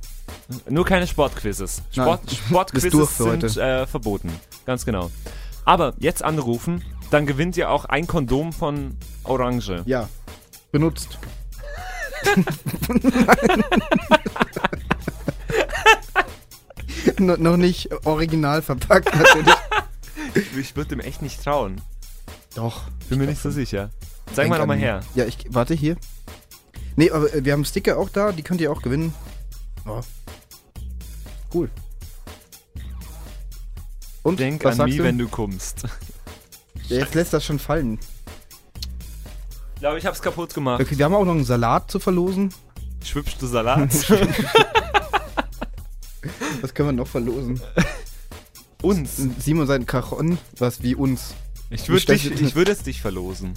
[0.68, 1.82] Nur keine Sportquizzes.
[1.90, 4.30] Sport, Sportquizzes sind äh, verboten.
[4.66, 5.10] Ganz genau.
[5.64, 9.82] Aber jetzt anrufen, dann gewinnt ihr auch ein Kondom von Orange.
[9.86, 10.08] Ja.
[10.72, 11.18] Benutzt.
[17.18, 19.54] no, noch nicht original verpackt, natürlich.
[20.58, 21.80] Ich würde dem echt nicht trauen.
[22.54, 22.82] Doch.
[23.08, 23.90] Bin mir nicht so sicher.
[24.32, 25.00] Zeig mal nochmal her.
[25.14, 25.96] Ja, ich warte hier.
[26.96, 29.14] Nee, aber äh, wir haben Sticker auch da, die könnt ihr auch gewinnen.
[29.86, 30.00] Oh.
[31.52, 31.70] Cool.
[34.22, 35.04] Und Denk was an sagst mich, du?
[35.04, 35.84] wenn du kommst.
[36.88, 37.98] Ja, Jetzt lässt das schon fallen.
[39.74, 40.80] Ich glaube, ich hab's kaputt gemacht.
[40.80, 42.52] Okay, wir haben auch noch einen Salat zu verlosen.
[43.02, 43.90] Schwipst du Salat?
[46.62, 47.60] Was können wir noch verlosen?
[48.80, 49.16] Uns.
[49.38, 51.34] Simon sein Cajon, was wie uns.
[51.70, 52.06] Ich würde
[52.54, 53.54] würde es dich verlosen.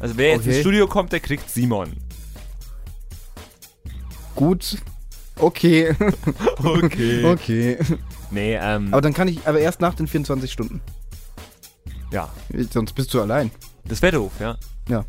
[0.00, 0.60] Also wer jetzt ins Okay.
[0.60, 1.96] Studio kommt, der kriegt Simon.
[4.40, 4.78] Gut.
[5.36, 5.94] Okay.
[6.62, 7.24] Okay.
[7.24, 7.78] okay.
[8.30, 10.80] Nee, ähm, Aber dann kann ich, aber erst nach den 24 Stunden.
[12.10, 12.28] ja.
[12.70, 13.50] Sonst bist du allein.
[13.84, 14.56] Das wäre doof, ja.
[14.88, 15.04] Ja.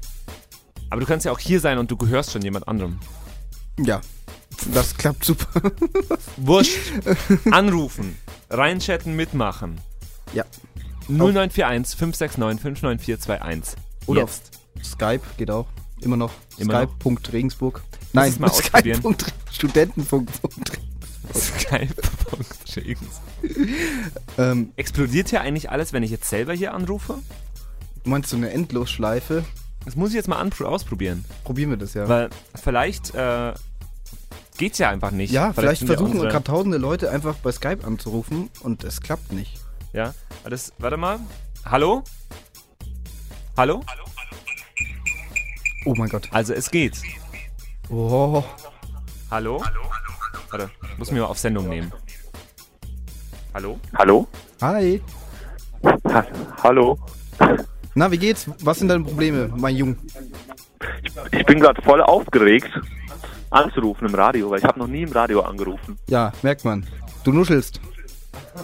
[0.90, 3.00] Aber du kannst ja auch hier sein und du gehörst schon jemand anderem.
[3.80, 4.02] Ja.
[4.74, 5.62] Das klappt super.
[6.38, 6.78] Wurscht.
[7.52, 8.18] Anrufen.
[8.50, 9.80] Reinchatten, mitmachen.
[10.34, 10.44] Ja.
[11.08, 13.80] 0941 569 59421.
[14.08, 14.60] Oder Jetzt.
[14.84, 15.68] Skype geht auch.
[16.02, 16.32] Immer noch.
[16.58, 16.96] Immer noch?
[17.00, 17.82] Skype.regensburg.
[18.14, 19.16] Nein, es mal ausprobieren.
[19.52, 20.30] Studentenfunk.
[21.36, 21.94] Skype.
[24.38, 27.20] ähm, Explodiert hier eigentlich alles, wenn ich jetzt selber hier anrufe?
[28.04, 29.46] meinst du eine Endlosschleife?
[29.86, 31.24] Das muss ich jetzt mal ausprobieren.
[31.44, 32.08] Probieren wir das ja.
[32.10, 33.54] Weil vielleicht äh,
[34.58, 35.32] geht's ja einfach nicht.
[35.32, 39.32] ja, vielleicht ja versuchen unsere- gerade tausende Leute einfach bei Skype anzurufen und es klappt
[39.32, 39.60] nicht.
[39.94, 41.20] Ja, das, warte mal.
[41.66, 42.04] Hallo?
[43.58, 43.84] Hallo?
[45.86, 46.30] Oh mein Gott.
[46.32, 46.98] Also es geht.
[47.92, 48.44] Oh.
[49.30, 49.62] Hallo?
[50.50, 51.92] Warte, muss mir mal auf Sendung nehmen.
[53.54, 53.80] Hallo?
[53.98, 54.28] Hallo?
[54.62, 55.02] Hi.
[56.08, 56.26] Ha
[56.64, 56.98] Hallo?
[57.96, 58.48] Na, wie geht's?
[58.64, 59.98] Was sind deine Probleme, mein Jung?
[61.32, 62.70] Ich bin gerade voll aufgeregt,
[63.50, 65.98] anzurufen im Radio, weil ich habe noch nie im Radio angerufen.
[66.08, 66.86] Ja, merkt man.
[67.24, 67.82] Du nuschelst.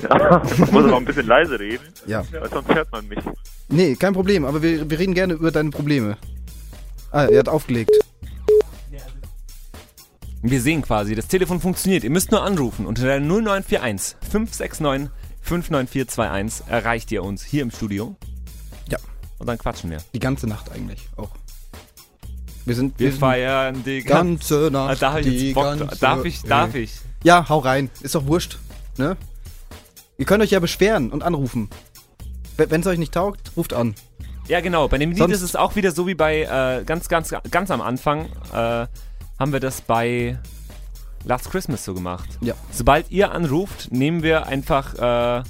[0.01, 2.23] Ja, ich muss aber ein bisschen leise reden, Ja.
[2.31, 3.19] weil sonst hört man mich.
[3.67, 6.17] Nee, kein Problem, aber wir, wir reden gerne über deine Probleme.
[7.11, 7.91] Ah, er hat aufgelegt.
[10.49, 12.05] Wir sehen quasi, das Telefon funktioniert.
[12.05, 12.85] Ihr müsst nur anrufen.
[12.85, 15.09] Unter der 0941 569
[15.41, 18.15] 59421 erreicht ihr uns hier im Studio.
[18.89, 18.97] Ja.
[19.39, 19.97] Und dann quatschen wir.
[20.13, 21.31] Die ganze Nacht eigentlich auch.
[22.65, 22.97] Wir sind.
[22.97, 24.89] Wir sind feiern die ganze ganze Nacht.
[24.91, 25.99] Ah, da hab ich jetzt Bock.
[25.99, 26.93] Darf ich, darf ich?
[27.23, 27.89] Ja, hau rein.
[28.01, 28.57] Ist doch wurscht.
[28.97, 29.17] Ne?
[30.17, 31.69] Ihr könnt euch ja beschweren und anrufen.
[32.55, 33.95] Wenn es euch nicht taugt, ruft an.
[34.47, 34.87] Ja, genau.
[34.87, 37.69] Bei dem Lied Sonst- ist es auch wieder so wie bei äh, ganz, ganz, ganz
[37.69, 38.29] am Anfang.
[38.53, 38.87] Äh,
[39.39, 40.37] haben wir das bei
[41.25, 42.29] Last Christmas so gemacht.
[42.41, 42.53] Ja.
[42.71, 45.43] Sobald ihr anruft, nehmen wir einfach, äh,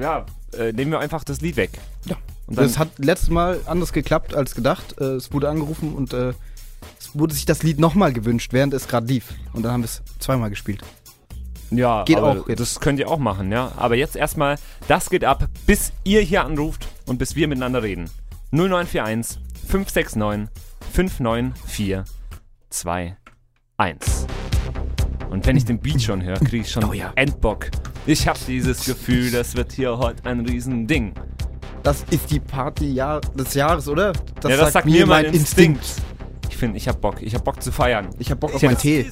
[0.00, 0.26] ja,
[0.58, 1.70] äh, nehmen wir einfach das Lied weg.
[2.06, 2.16] Ja.
[2.46, 4.96] Und dann, Das hat letztes Mal anders geklappt als gedacht.
[5.00, 6.32] Äh, es wurde angerufen und äh,
[6.98, 9.32] es wurde sich das Lied nochmal gewünscht, während es gerade lief.
[9.52, 10.82] Und dann haben wir es zweimal gespielt.
[11.70, 12.60] ja, geht aber auch jetzt.
[12.60, 13.72] Das könnt ihr auch machen, ja.
[13.76, 14.56] Aber jetzt erstmal,
[14.88, 18.10] das geht ab, bis ihr hier anruft und bis wir miteinander reden.
[18.50, 20.50] 0941 569
[20.92, 22.02] 594
[23.76, 24.26] 21.
[25.30, 27.12] Und wenn ich den Beat schon höre, kriege ich schon Oh ja.
[27.14, 27.70] Endbock.
[28.06, 31.14] Ich habe dieses Gefühl, das wird hier heute ein Riesending.
[31.82, 34.12] Das ist die Party Jahr des Jahres, oder?
[34.40, 35.84] Das, ja, das sagt, mir mein Instinkt.
[36.48, 37.22] Ich finde, ich hab Bock.
[37.22, 38.08] Ich hab Bock zu feiern.
[38.18, 39.10] Ich hab Bock auf meinen Tee.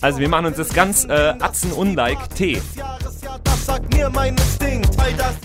[0.00, 2.60] Also wir machen uns das ganz äh, Atzen-unlike Tee.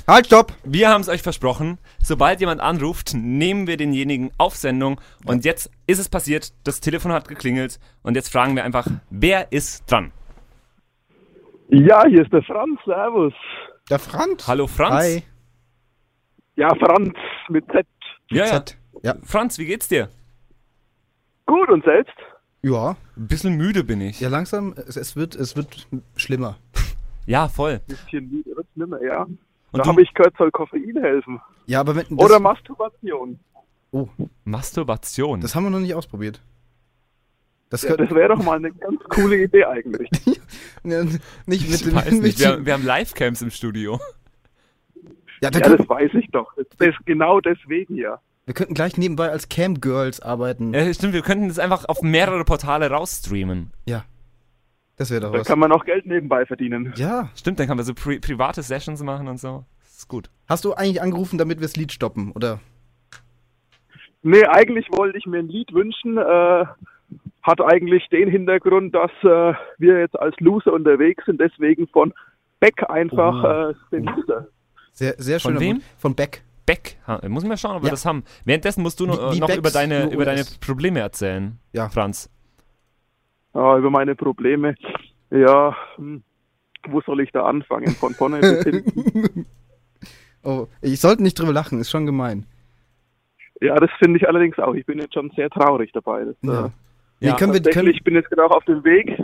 [0.07, 0.53] Halt, stopp!
[0.63, 1.77] Wir haben es euch versprochen.
[2.01, 4.99] Sobald jemand anruft, nehmen wir denjenigen auf Sendung.
[5.25, 6.53] Und jetzt ist es passiert.
[6.63, 7.79] Das Telefon hat geklingelt.
[8.01, 10.11] Und jetzt fragen wir einfach, wer ist dran?
[11.67, 13.33] Ja, hier ist der Franz, servus.
[13.89, 14.47] Der Franz.
[14.47, 14.95] Hallo Franz.
[14.95, 15.23] Hi.
[16.55, 17.13] Ja, Franz
[17.49, 17.85] mit Z.
[18.31, 18.65] Ja, ja.
[18.65, 18.77] Z.
[19.03, 19.15] Ja.
[19.23, 20.09] Franz, wie geht's dir?
[21.45, 22.15] Gut und selbst?
[22.63, 22.95] Ja.
[23.15, 24.21] Ein bisschen müde bin ich.
[24.21, 24.73] Ja, langsam.
[24.87, 26.57] Es, es, wird, es wird schlimmer.
[27.27, 27.79] Ja, voll.
[27.87, 29.27] Bisschen wieder wird schlimmer, ja.
[29.71, 31.39] Und da habe ich gehört, soll Koffein helfen.
[31.67, 32.05] Ja, aber wenn.
[32.17, 33.39] Oder Masturbation.
[33.91, 34.07] Oh,
[34.43, 35.41] Masturbation.
[35.41, 36.41] das haben wir noch nicht ausprobiert.
[37.69, 40.09] Das, Ja, das wäre doch mal eine ganz coole Idee eigentlich.
[40.83, 41.93] Nicht mit ich dem.
[41.95, 42.39] weiß mit nicht.
[42.39, 43.99] Wir, dem- wir haben Livecams im Studio.
[45.41, 46.51] ja, da Ja, das weiß ich doch.
[46.55, 48.19] Das, das genau deswegen ja.
[48.45, 50.73] wir könnten gleich nebenbei als Cam Girls arbeiten.
[50.73, 53.71] Ja, stimmt, wir könnten das einfach auf mehrere Portale rausstreamen.
[53.85, 54.03] Ja.
[54.99, 55.47] Das wäre doch Da was.
[55.47, 56.93] kann man auch Geld nebenbei verdienen.
[56.97, 57.29] Ja.
[57.35, 59.65] Stimmt, dann kann man so pri private Sessions machen und so.
[59.81, 60.29] Das ist gut.
[60.47, 62.59] Hast du eigentlich angerufen, damit wir das Lied stoppen, oder?
[64.21, 66.17] Nee, eigentlich wollte ich mir ein Lied wünschen.
[66.17, 66.65] Äh,
[67.41, 72.13] hat eigentlich den Hintergrund, dass äh, wir jetzt als Loser unterwegs sind, deswegen von
[72.59, 73.69] Beck einfach Oh.
[73.71, 74.47] äh, den Loser.
[74.91, 75.61] Sehr, sehr Von schön.
[75.61, 75.81] wem?
[75.97, 76.43] Von Beck.
[76.65, 76.97] Beck.
[77.07, 77.91] Ha, muss ich mal schauen, ob wir Ja.
[77.91, 78.23] das haben.
[78.45, 80.43] Währenddessen musst du noch, Wie- wie noch Becks über, deine, über deine.
[80.59, 81.87] Probleme erzählen, Ja.
[81.89, 82.29] Franz.
[83.53, 84.75] Ja, über meine Probleme.
[85.31, 86.23] Ja, hm,
[86.87, 87.89] wo soll ich da anfangen?
[87.95, 89.45] Von vorne bis hinten.
[90.43, 92.45] Oh, ich sollte nicht drüber lachen, ist schon gemein.
[93.61, 94.73] Ja, das finde ich allerdings auch.
[94.73, 96.23] Ich bin jetzt schon sehr traurig dabei.
[96.25, 96.65] Das, Ja.
[96.67, 96.69] äh,
[97.27, 99.19] Ja, können wir, können, ich bin jetzt gerade auch auf dem Weg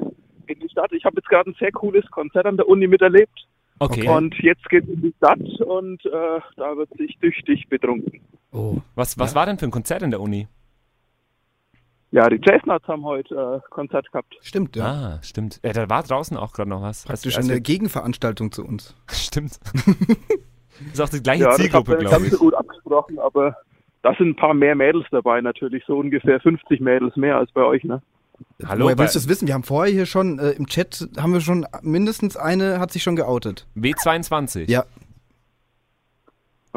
[0.48, 0.92] in die Stadt.
[0.92, 3.48] Ich habe jetzt gerade ein sehr cooles Konzert an der Uni miterlebt.
[3.80, 4.08] Okay.
[4.08, 8.22] Und jetzt geht es in die Stadt und äh, da wird sich tüchtig betrunken.
[8.54, 10.48] oh, Was, was war denn für ein Konzert in der Uni?
[12.16, 14.38] Ja, die Jazznuts haben heute äh, Konzert gehabt.
[14.40, 14.86] stimmt, ja.
[14.86, 15.60] Ah, stimmt.
[15.66, 17.04] Ja, da war draußen auch gerade noch was.
[17.04, 18.96] Praktisch Als- als eine Gegenveranstaltung zu uns.
[19.12, 19.60] Stimmt.
[20.94, 22.32] ist auch die gleiche Ja, das Zielgruppe, glaube ganz ich.
[22.32, 23.58] so gut abgesprochen, aber
[24.02, 27.64] da sind ein paar mehr Mädels dabei natürlich, so ungefähr 50 Mädels mehr als bei
[27.64, 28.02] euch, ne?
[28.66, 29.48] Hallo, Woher willst du es wissen?
[29.50, 33.04] Wir haben vorher hier schon äh, im Chat, haben wir schon mindestens eine, hat sich
[33.04, 33.68] schon geoutet.
[33.76, 34.72] W22.
[34.72, 34.86] Ja.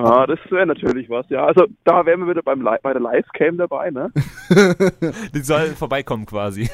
[0.00, 1.44] Ah, das wäre natürlich was, ja.
[1.44, 4.12] Also da wären wir wieder beim Li bei der Livecam dabei, ne?
[5.34, 6.70] Die soll vorbeikommen quasi.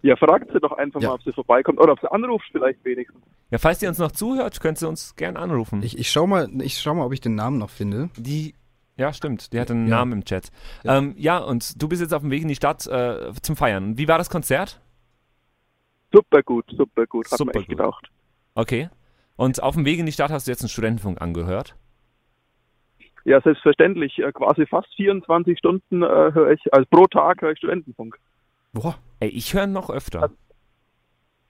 [0.00, 1.08] Ja, fragt sie doch einfach Ja.
[1.08, 3.20] mal, ob sie vorbeikommt oder ob sie anruft vielleicht wenigstens.
[3.50, 5.82] Ja, falls ihr uns noch zuhört, könnt ihr uns gern anrufen.
[5.82, 8.08] Ich, ich schau mal, ich schau mal, ob ich den Namen noch finde.
[8.16, 8.54] Die.
[8.96, 9.52] Ja, stimmt.
[9.52, 9.96] Die hat einen Ja.
[9.96, 10.50] Namen im Chat.
[10.84, 10.92] Ja.
[10.92, 10.98] Ja.
[10.98, 13.98] Ähm, ja, und du bist jetzt auf dem Weg in die Stadt äh, zum Feiern.
[13.98, 14.80] Wie war das Konzert?
[16.12, 17.76] Super gut, super gut, hat Super man echt gut.
[17.78, 18.10] gedacht.
[18.54, 18.88] Okay.
[19.38, 21.76] Und auf dem Weg in die Stadt hast du jetzt einen Studentenfunk angehört.
[23.24, 24.18] Ja, selbstverständlich.
[24.18, 28.18] äh, Quasi fast 24 Stunden äh, höre ich, also pro Tag höre ich Studentenfunk.
[28.72, 28.96] Boah.
[29.20, 30.30] Ey, ich höre noch öfter.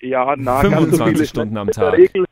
[0.00, 1.92] Ja, na, ganz so 25 viel ist Stunden am in Tag.
[1.92, 2.24] Der Regel,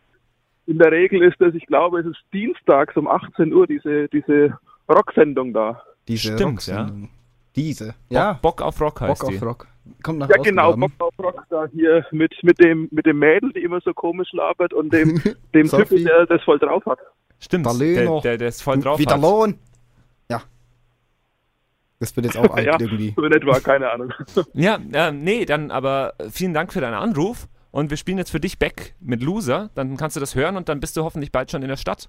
[0.66, 4.58] in der Regel ist es, ich glaube, es ist dienstags um 18 Uhr diese, diese
[4.90, 5.82] Rocksendung da.
[6.06, 7.08] Diese Stimmt, Rocksendung.
[7.56, 7.94] Diese.
[8.10, 8.20] Ja.
[8.20, 9.36] Ja, Bock, Bock auf Rock heißt Bock die.
[9.36, 9.68] auf Rock.
[10.02, 13.80] Kommt nach Ja, genau, auf Rockstar hier mit, mit, dem, mit dem Mädel, die immer
[13.80, 15.20] so komisch labert und dem,
[15.54, 15.68] dem.
[15.68, 16.98] Typen, der das voll drauf hat.
[17.38, 18.98] Stimmt, Der der, der, ist voll drauf.
[18.98, 19.20] Wieder hat.
[19.22, 19.58] Lohn.
[20.30, 20.42] Ja.
[22.00, 23.12] Das wird jetzt auch alt Ja, irgendwie.
[23.16, 24.12] so in etwa, keine Ahnung.
[24.54, 27.48] Ja, äh, nee, dann aber vielen Dank für deinen Anruf.
[27.70, 29.68] Und wir spielen jetzt für dich Back mit Loser.
[29.74, 32.08] Dann kannst du das hören und dann bist du hoffentlich bald schon in der Stadt.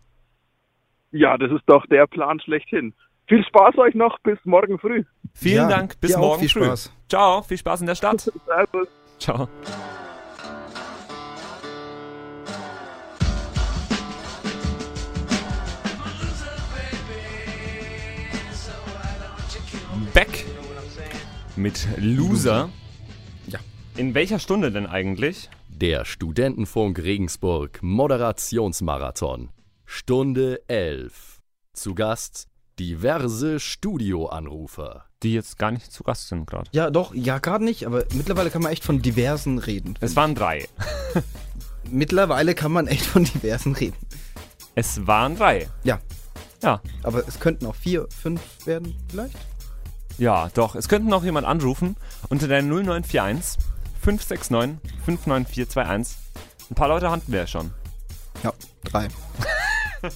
[1.11, 2.93] Ja, das ist doch der Plan schlechthin.
[3.27, 5.03] Viel Spaß euch noch, bis morgen früh.
[5.39, 6.65] Vielen Ja, Dank, bis dir auch morgen viel früh.
[6.65, 6.91] Spaß.
[7.09, 8.31] Ciao, viel Spaß in der Stadt.
[9.19, 9.47] Ciao.
[20.15, 20.43] Back
[21.55, 22.69] mit Loser.
[23.45, 23.59] Ja.
[23.95, 25.51] In welcher Stunde denn eigentlich?
[25.69, 29.49] Der Studentenfunk Regensburg Moderationsmarathon.
[29.85, 31.41] Stunde 11.
[31.73, 32.47] Zu Gast
[32.79, 35.06] diverse Studioanrufer.
[35.23, 36.69] Die jetzt gar nicht zu Gast sind gerade.
[36.73, 39.95] Ja, doch, ja, gerade nicht, aber mittlerweile kann man echt von diversen reden.
[39.99, 40.67] Es waren drei.
[41.89, 43.95] Mittlerweile kann man echt von diversen reden.
[44.75, 45.69] Es waren drei.
[45.83, 45.99] Ja,
[46.61, 46.81] Ja.
[47.01, 49.35] aber es könnten auch vier, fünf werden vielleicht.
[50.19, 50.75] Ja, doch.
[50.75, 51.95] Es könnte noch jemand anrufen
[52.29, 53.57] unter der 0941
[54.01, 56.17] 569 59421.
[56.69, 57.71] Ein paar Leute hatten wir ja schon.
[58.43, 58.53] Ja,
[58.83, 59.07] drei.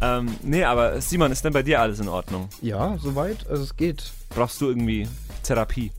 [0.00, 2.48] Ähm, nee, aber Simon, ist denn bei dir alles in Ordnung?
[2.62, 4.12] Ja, soweit, also es geht.
[4.30, 5.08] Brauchst du irgendwie
[5.42, 5.90] Therapie?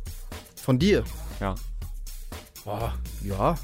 [0.55, 1.03] Von dir.
[1.41, 1.55] Ja.
[2.63, 3.55] Boah, ja.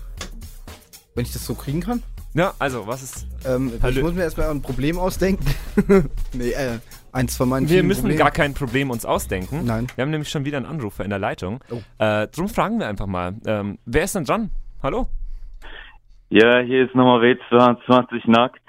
[1.14, 2.04] Wenn ich das so kriegen kann.
[2.34, 3.28] Ja, also, was ist.
[3.46, 4.02] Ähm, ich Hallo.
[4.02, 5.46] muss mir erstmal ein Problem ausdenken.
[6.34, 6.80] nee, äh,
[7.14, 8.20] eins von meinen Wir müssen Problemen.
[8.20, 9.64] gar kein Problem uns ausdenken.
[9.64, 9.88] Nein.
[9.96, 11.64] Wir haben nämlich schon wieder einen Anrufer in der Leitung.
[11.72, 11.80] Oh.
[12.04, 13.36] Äh, drum fragen wir einfach mal.
[13.46, 14.52] Ähm, wer ist denn dran?
[14.84, 15.08] Hallo?
[16.30, 18.60] Ja, hier ist nochmal W22 nackt.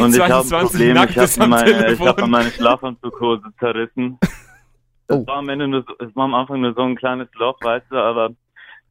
[0.00, 4.18] Und ich habe ein W22 Problem, ich habe meine, ich hab meine Schlafanzughose zerrissen.
[5.08, 5.26] Das Oh.
[5.26, 7.86] war am Ende nur so, es war am Anfang nur so ein kleines Loch, weißt
[7.90, 8.30] du, aber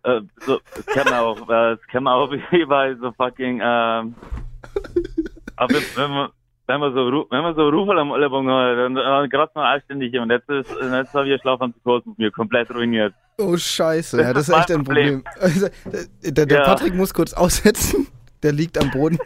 [0.04, 3.60] äh, so, das kennt man auch, äh, das kennt man auch wie bei so fucking,
[3.64, 4.14] ähm,
[5.56, 6.30] aber wenn man,
[6.68, 10.14] wenn man so, wenn man so Rufel am Ellbogen hat, dann äh, gerade noch anständig
[10.20, 13.14] und jetzt ist, jetzt habe ich Schlafanzughose mit mir komplett ruiniert.
[13.40, 14.18] Oh, scheiße.
[14.18, 15.24] Das ja, das ist ist echt ein Problem.
[15.24, 15.42] Problem.
[15.42, 15.68] Also,
[16.24, 16.66] der, der, der Ja.
[16.66, 18.06] Patrick muss kurz aussetzen.
[18.44, 19.18] Der liegt am Boden.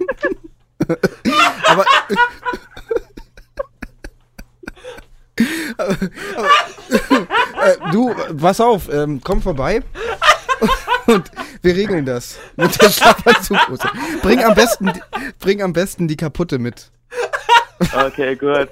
[1.67, 1.85] aber.
[5.77, 5.97] aber,
[7.53, 9.81] aber äh, du, pass auf, ähm, komm vorbei.
[11.07, 11.29] Und
[11.61, 13.87] wir regeln das mit der Schlafanzughose.
[14.21, 15.01] Bring am besten, die-
[15.39, 16.91] bring am besten die kaputte mit.
[17.93, 18.69] Okay, gut.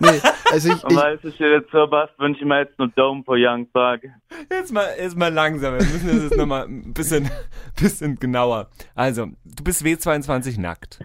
[0.00, 0.20] Nee,
[0.52, 2.88] also ich, Und ich, weil es steht jetzt so was, wünsche ich mir jetzt nur
[2.88, 4.02] Dome for Young Park.
[4.50, 5.74] Jetzt mal, jetzt mal langsam.
[5.78, 7.30] Wir müssen das jetzt nochmal ein bisschen,
[7.80, 8.68] bisschen genauer.
[8.94, 10.98] Also, du bist W22 nackt.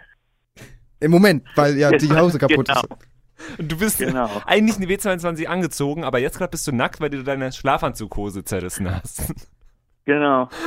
[0.99, 2.81] Im Moment, weil ja die Hause kaputt Genau.
[2.81, 3.59] ist.
[3.59, 4.29] Und du bist Genau.
[4.45, 8.93] eigentlich eine W22 angezogen, aber jetzt gerade bist du nackt, weil du deine Schlafanzughose zerrissen
[8.93, 9.33] hast.
[10.05, 10.49] Genau.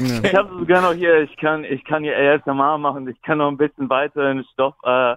[0.00, 0.24] Ja.
[0.24, 3.48] Ich habe sogar noch hier, ich kann, ich kann hier ASMR machen, ich kann noch
[3.48, 5.14] ein bisschen weiter in Stoff, äh,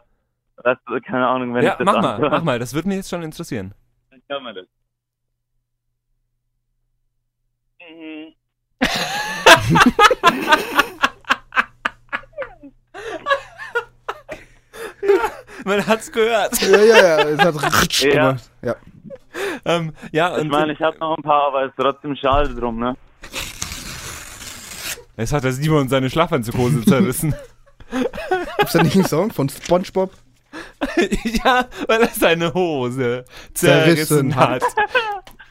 [0.57, 2.29] was, keine Ahnung, wenn ja, ich das mach mal, anhöre.
[2.29, 2.59] mach mal.
[2.59, 3.73] Das würde mich jetzt schon interessieren.
[4.11, 4.67] Ich hör mal das.
[7.81, 8.33] Mhm.
[15.65, 16.59] Man hat's gehört.
[16.61, 18.11] Ja, ja, ja, es hat Ritsch Ja.
[18.11, 18.49] gemacht.
[18.61, 18.75] Ja.
[19.65, 22.79] ähm, ja, Ich meine, ich habe noch ein paar, aber es ist trotzdem schade drum,
[22.79, 22.95] ne?
[25.15, 27.35] es hat der Simon seine Schlafanzughose zerrissen.
[28.57, 30.11] Gibt's da nicht einen Song von SpongeBob?
[31.45, 34.63] ja, weil er seine Hose Zerrissen zerrissen hat.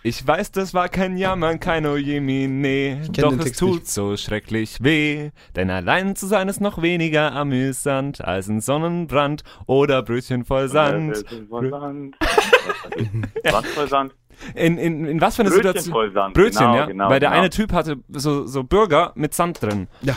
[0.04, 3.88] Ich weiß, das war kein Jammern, kein Ojemine, doch es Text tut nicht.
[3.88, 10.02] so schrecklich weh, denn allein zu sein ist noch weniger amüsant als ein Sonnenbrand oder
[10.02, 11.18] Brötchen voll Sand.
[11.30, 12.16] Äh, voll Sand.
[13.44, 14.14] Was voll Sand?
[14.56, 15.92] In, in, in was für eine Brötchen Situation?
[15.92, 16.34] voll Sand.
[16.34, 16.86] Brötchen, genau, ja.
[16.86, 17.40] Genau, Weil der genau.
[17.40, 19.86] eine Typ hatte so, so Burger mit Sand drin.
[20.00, 20.16] Ja.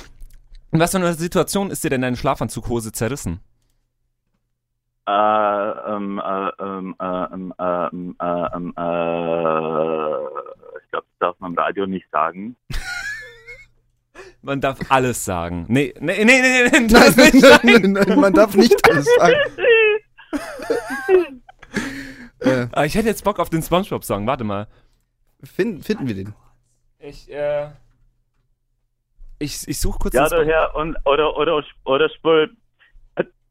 [0.72, 3.40] In was für einer Situation ist dir denn deine Schlafanzughose zerrissen?
[5.08, 5.12] Äh,
[5.94, 10.16] ähm, äh, ähm, äh, ähm, äh, ähm, äh, ähm, äh,
[10.80, 12.56] ich glaube, das darf man im Radio nicht sagen.
[14.42, 15.66] Man darf alles sagen.
[15.70, 19.36] Nee, nee, nee, nee, nee, Nein, nicht nein, nein, nein, man darf nicht alles sagen.
[22.40, 24.26] äh, Ah, Ich hätte jetzt Bock auf den Spongebob-Song.
[24.28, 24.68] Warte mal.
[25.44, 26.34] finden, finden wir den?
[27.00, 27.70] Ich, äh.
[29.40, 32.56] Ich, ich suche kurz Ja, daher, und, oder, oder, oder spül, äh,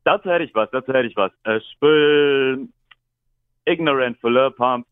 [0.04, 1.32] dazu hätte ich was, dazu hätte ich was.
[1.44, 2.68] Äh, spül,
[3.66, 4.86] Ignorant for Lil Pump,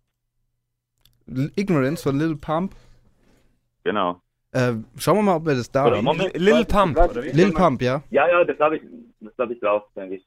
[1.28, 2.74] L- Ignorance von Lil Pump.
[3.84, 4.20] genau.
[4.54, 6.04] Äh, schauen wir mal, ob wir das da Oder haben.
[6.04, 7.30] Moment, Lil Pump, wie?
[7.30, 8.02] Lil Pump, ja.
[8.10, 8.82] Ja, ja, das habe ich,
[9.20, 10.26] das habe ich drauf, denke ich.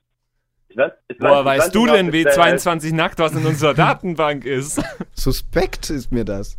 [0.69, 3.33] Ich weiß, ich Woher weiß- ich weiß weißt du ob denn, der- W22 nackt, was
[3.35, 4.81] in unserer Datenbank ist?
[5.13, 6.57] Suspekt ist mir das.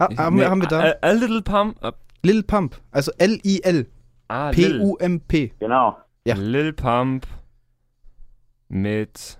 [0.00, 0.80] Ha, haben, Nee, wir, haben wir da?
[0.80, 1.78] A, a little pump.
[2.24, 2.76] Lil Pump.
[2.90, 3.86] Also L-I-L.
[4.28, 4.80] ah, Lil.
[4.80, 5.52] P-U-M-P.
[5.60, 5.96] Genau.
[6.26, 6.34] Ja.
[6.36, 7.26] Lil Pump
[8.68, 9.38] mit.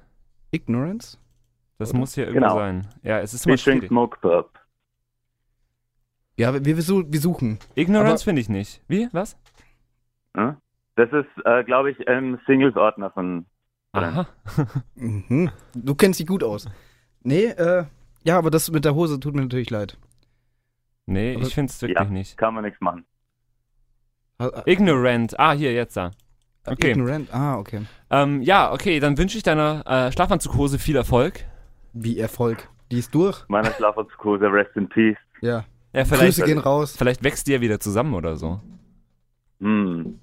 [0.53, 1.19] Ignorance?
[1.79, 1.99] Das Oder?
[1.99, 2.59] muss hier irgendwo Genau.
[2.59, 2.89] sein.
[3.03, 3.89] Ja, es ist immer Featuring schwierig.
[3.89, 4.59] Smoke Purp.
[6.39, 7.59] Ja, wir, wir, su- wir suchen.
[7.75, 8.83] Ignorance finde ich nicht.
[8.89, 9.09] Wie?
[9.13, 9.37] Was?
[10.37, 10.57] Hm?
[10.97, 13.47] Das ist, äh, glaube ich, im Singles-Ordner von.
[13.93, 14.27] Aha.
[14.95, 15.51] Mhm.
[15.75, 16.67] Du kennst dich gut aus.
[17.23, 17.85] Nee, äh,
[18.25, 19.99] ja, aber das mit der Hose tut mir natürlich leid.
[21.07, 22.37] Nee, Aber- ich finde es wirklich Ja, nicht.
[22.39, 23.05] kann man nichts machen.
[24.67, 25.39] Ignorant.
[25.39, 26.11] Ah, hier, jetzt da.
[26.67, 26.91] Okay.
[26.93, 27.33] Ignorant.
[27.33, 27.83] Ah, okay.
[28.11, 31.45] Ähm, ja, okay, dann wünsche ich deiner äh, Schlafanzughose viel Erfolg.
[31.93, 32.69] Wie Erfolg.
[32.91, 33.45] Die ist durch.
[33.49, 35.17] Meiner Schlafanzughose, rest in peace.
[35.41, 35.65] Ja.
[35.93, 36.95] Ja, vielleicht, Grüße gehen raus.
[36.97, 38.61] vielleicht wächst die ja wieder zusammen oder so.
[39.61, 40.19] Hm.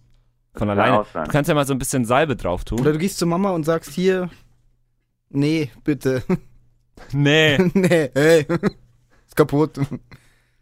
[0.53, 1.03] Von alleine.
[1.13, 2.79] Du kannst ja mal so ein bisschen Salbe drauf tun.
[2.79, 4.29] Oder du gehst zu Mama und sagst hier,
[5.29, 6.23] nee, bitte.
[7.11, 7.57] nee.
[7.73, 8.45] nee, hey.
[9.25, 9.79] ist kaputt.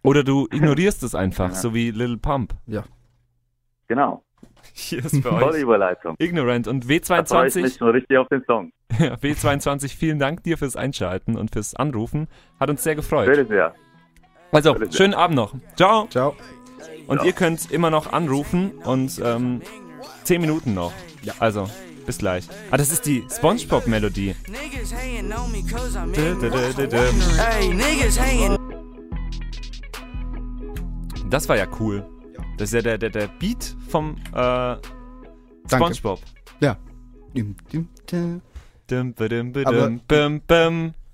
[0.02, 1.56] Oder du ignorierst es einfach, Ja.
[1.56, 2.56] so wie Little Pump.
[3.88, 4.24] Genau.
[4.74, 6.16] Hier ist bei Tolle euch Überleitung.
[6.20, 7.78] Ignorant und Da freue ich mich W22.
[7.78, 8.72] schon richtig auf den Song.
[9.00, 12.28] Ja, W22, vielen Dank dir fürs Einschalten und fürs Anrufen.
[12.60, 13.28] Hat uns sehr gefreut.
[13.28, 13.74] Bitte sehr.
[14.52, 14.98] Also, Bitte sehr.
[14.98, 15.56] schönen Abend noch.
[15.76, 16.08] Ciao.
[16.08, 16.36] Ciao.
[17.08, 19.62] Und ihr könnt immer noch anrufen und ähm,
[20.24, 20.92] 10 Minuten noch.
[21.24, 21.34] Ja.
[21.40, 21.70] Also,
[22.06, 22.48] bis gleich.
[22.70, 24.36] Ah, das ist die Spongebob-Melodie.
[31.30, 32.06] Das war ja cool.
[32.62, 34.76] Das ist ja der, der, der Beat vom äh,
[35.68, 36.20] Spongebob.
[36.60, 36.78] Ja.
[37.36, 38.42] Dim, dim, dim.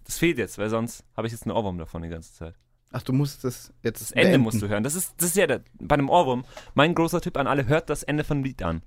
[0.03, 2.53] Das fehlt jetzt, weil sonst habe ich jetzt einen Ohrwurm davon die ganze Zeit.
[2.91, 4.83] Ach, du musst das jetzt Das Ende musst du hören.
[4.83, 6.43] Das ist, das ist ja der, bei einem Ohrwurm.
[6.73, 8.81] Mein großer Tipp an alle, hört das Ende von Lied an.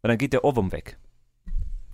[0.00, 0.98] Weil dann geht der Ohrwurm weg.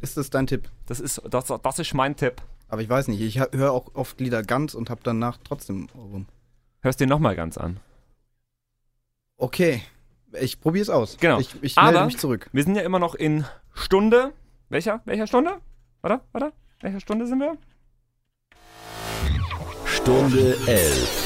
[0.03, 0.71] Ist das dein Tipp?
[0.85, 2.43] Das ist, das, das ist mein Tipp.
[2.69, 6.27] Aber ich weiß nicht, ich höre auch oft Lieder ganz und habe danach trotzdem Ohrwurm.
[6.81, 7.81] Hörst dir nochmal ganz an.
[9.39, 9.83] Okay,
[10.41, 11.17] ich probiere es aus.
[11.21, 11.39] Genau.
[11.41, 12.49] Ich, ich melde Aber- mich zurück.
[12.53, 13.45] Wir sind ja immer noch in
[13.75, 14.33] Stunde.
[14.69, 15.01] Welcher?
[15.05, 15.53] Welcher Stunde?
[16.03, 16.53] Warte, warte.
[16.81, 17.57] Welcher Stunde sind wir?
[19.87, 21.21] Stunde 11.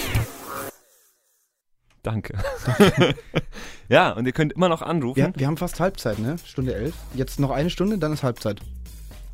[2.03, 2.39] Danke.
[3.89, 5.17] ja, und ihr könnt immer noch anrufen.
[5.17, 6.37] Wir, wir haben fast Halbzeit, ne?
[6.45, 6.95] Stunde elf.
[7.15, 8.61] Jetzt noch eine Stunde, dann ist Halbzeit.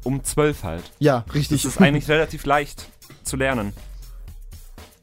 [0.02, 0.84] Um 12 halt.
[0.98, 1.62] Ja, richtig.
[1.62, 2.86] Das ist eigentlich relativ leicht
[3.22, 3.72] zu lernen.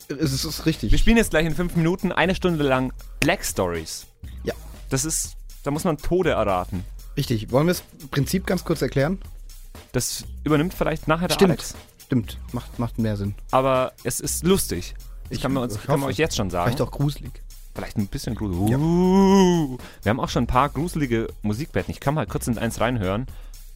[0.10, 1.00] es ist, es ist Wir richtig.
[1.00, 4.08] spielen jetzt gleich in fünf Minuten eine Stunde lang Black Stories.
[4.44, 4.54] Ja.
[4.90, 6.84] Das ist, da muss man Tode erraten.
[7.18, 7.52] Richtig.
[7.52, 9.20] Wollen wir das Prinzip ganz kurz erklären?
[9.92, 11.52] Das übernimmt vielleicht nachher der Stimmt.
[11.52, 11.76] Alex.
[12.06, 13.36] Stimmt, macht, macht mehr Sinn.
[13.52, 14.96] Aber es ist lustig.
[15.30, 16.66] Das Ich- kann man, uns, ich kann euch jetzt schon sagen.
[16.66, 17.32] Vielleicht auch gruselig.
[17.74, 18.70] Vielleicht ein bisschen gruselig.
[18.70, 18.78] Ja.
[18.78, 21.90] Uh, wir haben auch schon ein paar gruselige Musikbetten.
[21.94, 23.28] Ich kann mal kurz in eins reinhören.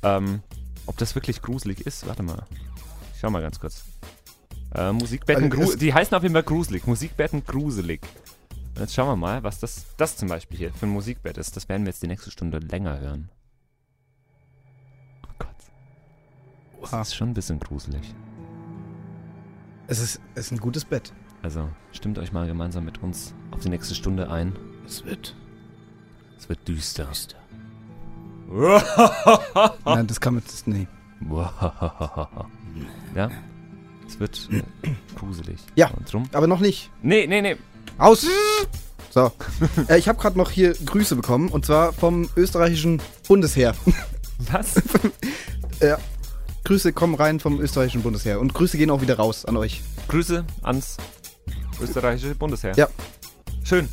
[0.03, 0.41] Ähm,
[0.85, 2.05] ob das wirklich gruselig ist?
[2.05, 2.43] Warte mal.
[3.13, 3.83] Ich schau mal ganz kurz.
[4.73, 6.85] Äh, Musikbetten, Also die heißen auf jeden Fall gruselig.
[6.87, 8.01] Musikbetten gruselig.
[8.75, 11.55] Und jetzt schauen wir mal, was das, das zum Beispiel hier für ein Musikbett ist.
[11.55, 13.29] Das werden wir jetzt die nächste Stunde länger hören.
[15.23, 15.55] Oh Gott.
[16.81, 17.01] Das Oha.
[17.01, 18.13] ist schon ein bisschen gruselig.
[19.87, 21.13] Es ist, es ist ein gutes Bett.
[21.41, 24.57] Also stimmt euch mal gemeinsam mit uns auf die nächste Stunde ein.
[24.85, 25.37] Es wird.
[26.37, 27.09] Es wird düster.
[29.85, 30.67] Nein, das kann man jetzt.
[30.67, 30.87] Nee.
[33.15, 33.31] ja?
[34.05, 34.63] Es wird äh,
[35.15, 35.61] gruselig.
[35.75, 35.91] Ja.
[36.33, 36.91] Aber noch nicht.
[37.01, 37.55] Nee, nee, nee.
[37.97, 38.25] Aus!
[39.09, 39.31] So.
[39.89, 43.73] äh, ich habe gerade noch hier Grüße bekommen und zwar vom österreichischen Bundesheer.
[44.51, 44.75] Was?
[45.81, 45.97] ja.
[46.65, 49.81] Grüße kommen rein vom österreichischen Bundesheer und Grüße gehen auch wieder raus an euch.
[50.09, 50.97] Grüße ans
[51.81, 52.73] österreichische Bundesheer.
[52.75, 52.89] Ja.
[53.63, 53.87] Schön.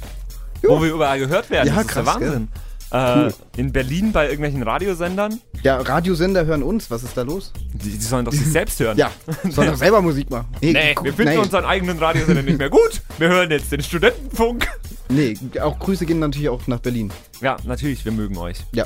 [0.62, 1.69] Wo wir überall gehört werden.
[1.69, 2.49] Ja, das ist krass, der Wahnsinn.
[2.93, 3.35] Äh, Cool.
[3.57, 5.41] In Berlin bei irgendwelchen Radiosendern.
[5.63, 6.91] Ja, Radiosender hören uns.
[6.91, 7.53] Was ist da los?
[7.73, 8.99] Die, die sollen doch sich selbst hören.
[8.99, 9.11] Ja,
[9.51, 10.49] sollen doch selber Musik machen.
[10.61, 11.39] Nee, gu- wir finden nee.
[11.39, 13.01] unseren eigenen Radiosender nicht mehr gut.
[13.19, 14.67] Wir hören jetzt den Studentenfunk.
[15.09, 17.11] Nee, auch Grüße gehen natürlich auch nach Berlin.
[17.41, 18.59] Ja, natürlich, wir mögen euch.
[18.73, 18.85] Ja.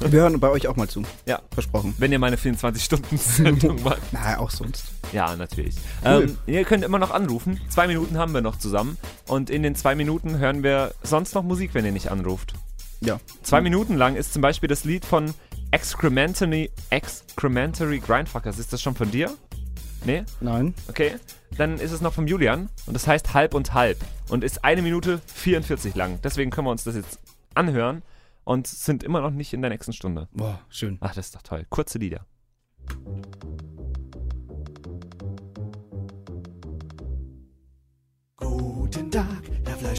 [0.00, 1.02] Wir hören bei euch auch mal zu.
[1.26, 1.40] Ja.
[1.52, 1.94] Versprochen.
[1.98, 4.00] Wenn ihr meine 24-Stunden-Sendung macht.
[4.12, 4.84] Na, auch sonst.
[5.12, 5.74] Ja, natürlich.
[6.04, 6.24] Cool.
[6.24, 7.60] Ähm, ihr könnt immer noch anrufen.
[7.68, 8.96] Zwei Minuten haben wir noch zusammen.
[9.26, 12.54] Und in den zwei Minuten hören wir sonst noch Musik, wenn ihr nicht anruft.
[13.00, 13.20] Ja.
[13.42, 15.32] Zwei Minuten lang ist zum Beispiel das Lied von
[15.70, 18.58] Excrementary, Excrementary Grindfuckers.
[18.58, 19.30] Ist das schon von dir?
[20.04, 20.24] Nee?
[20.40, 20.74] Nein.
[20.88, 21.16] Okay.
[21.56, 22.68] Dann ist es noch vom Julian.
[22.86, 23.98] Und das heißt Halb und Halb.
[24.28, 26.20] Und ist eine Minute 44 lang.
[26.22, 27.18] Deswegen können wir uns das jetzt
[27.54, 28.02] anhören.
[28.44, 30.28] Und sind immer noch nicht in der nächsten Stunde.
[30.32, 30.98] Boah, schön.
[31.00, 31.66] Ach, das ist doch toll.
[31.68, 32.24] Kurze Lieder.
[38.36, 39.98] Guten Tag, Herr Fleisch.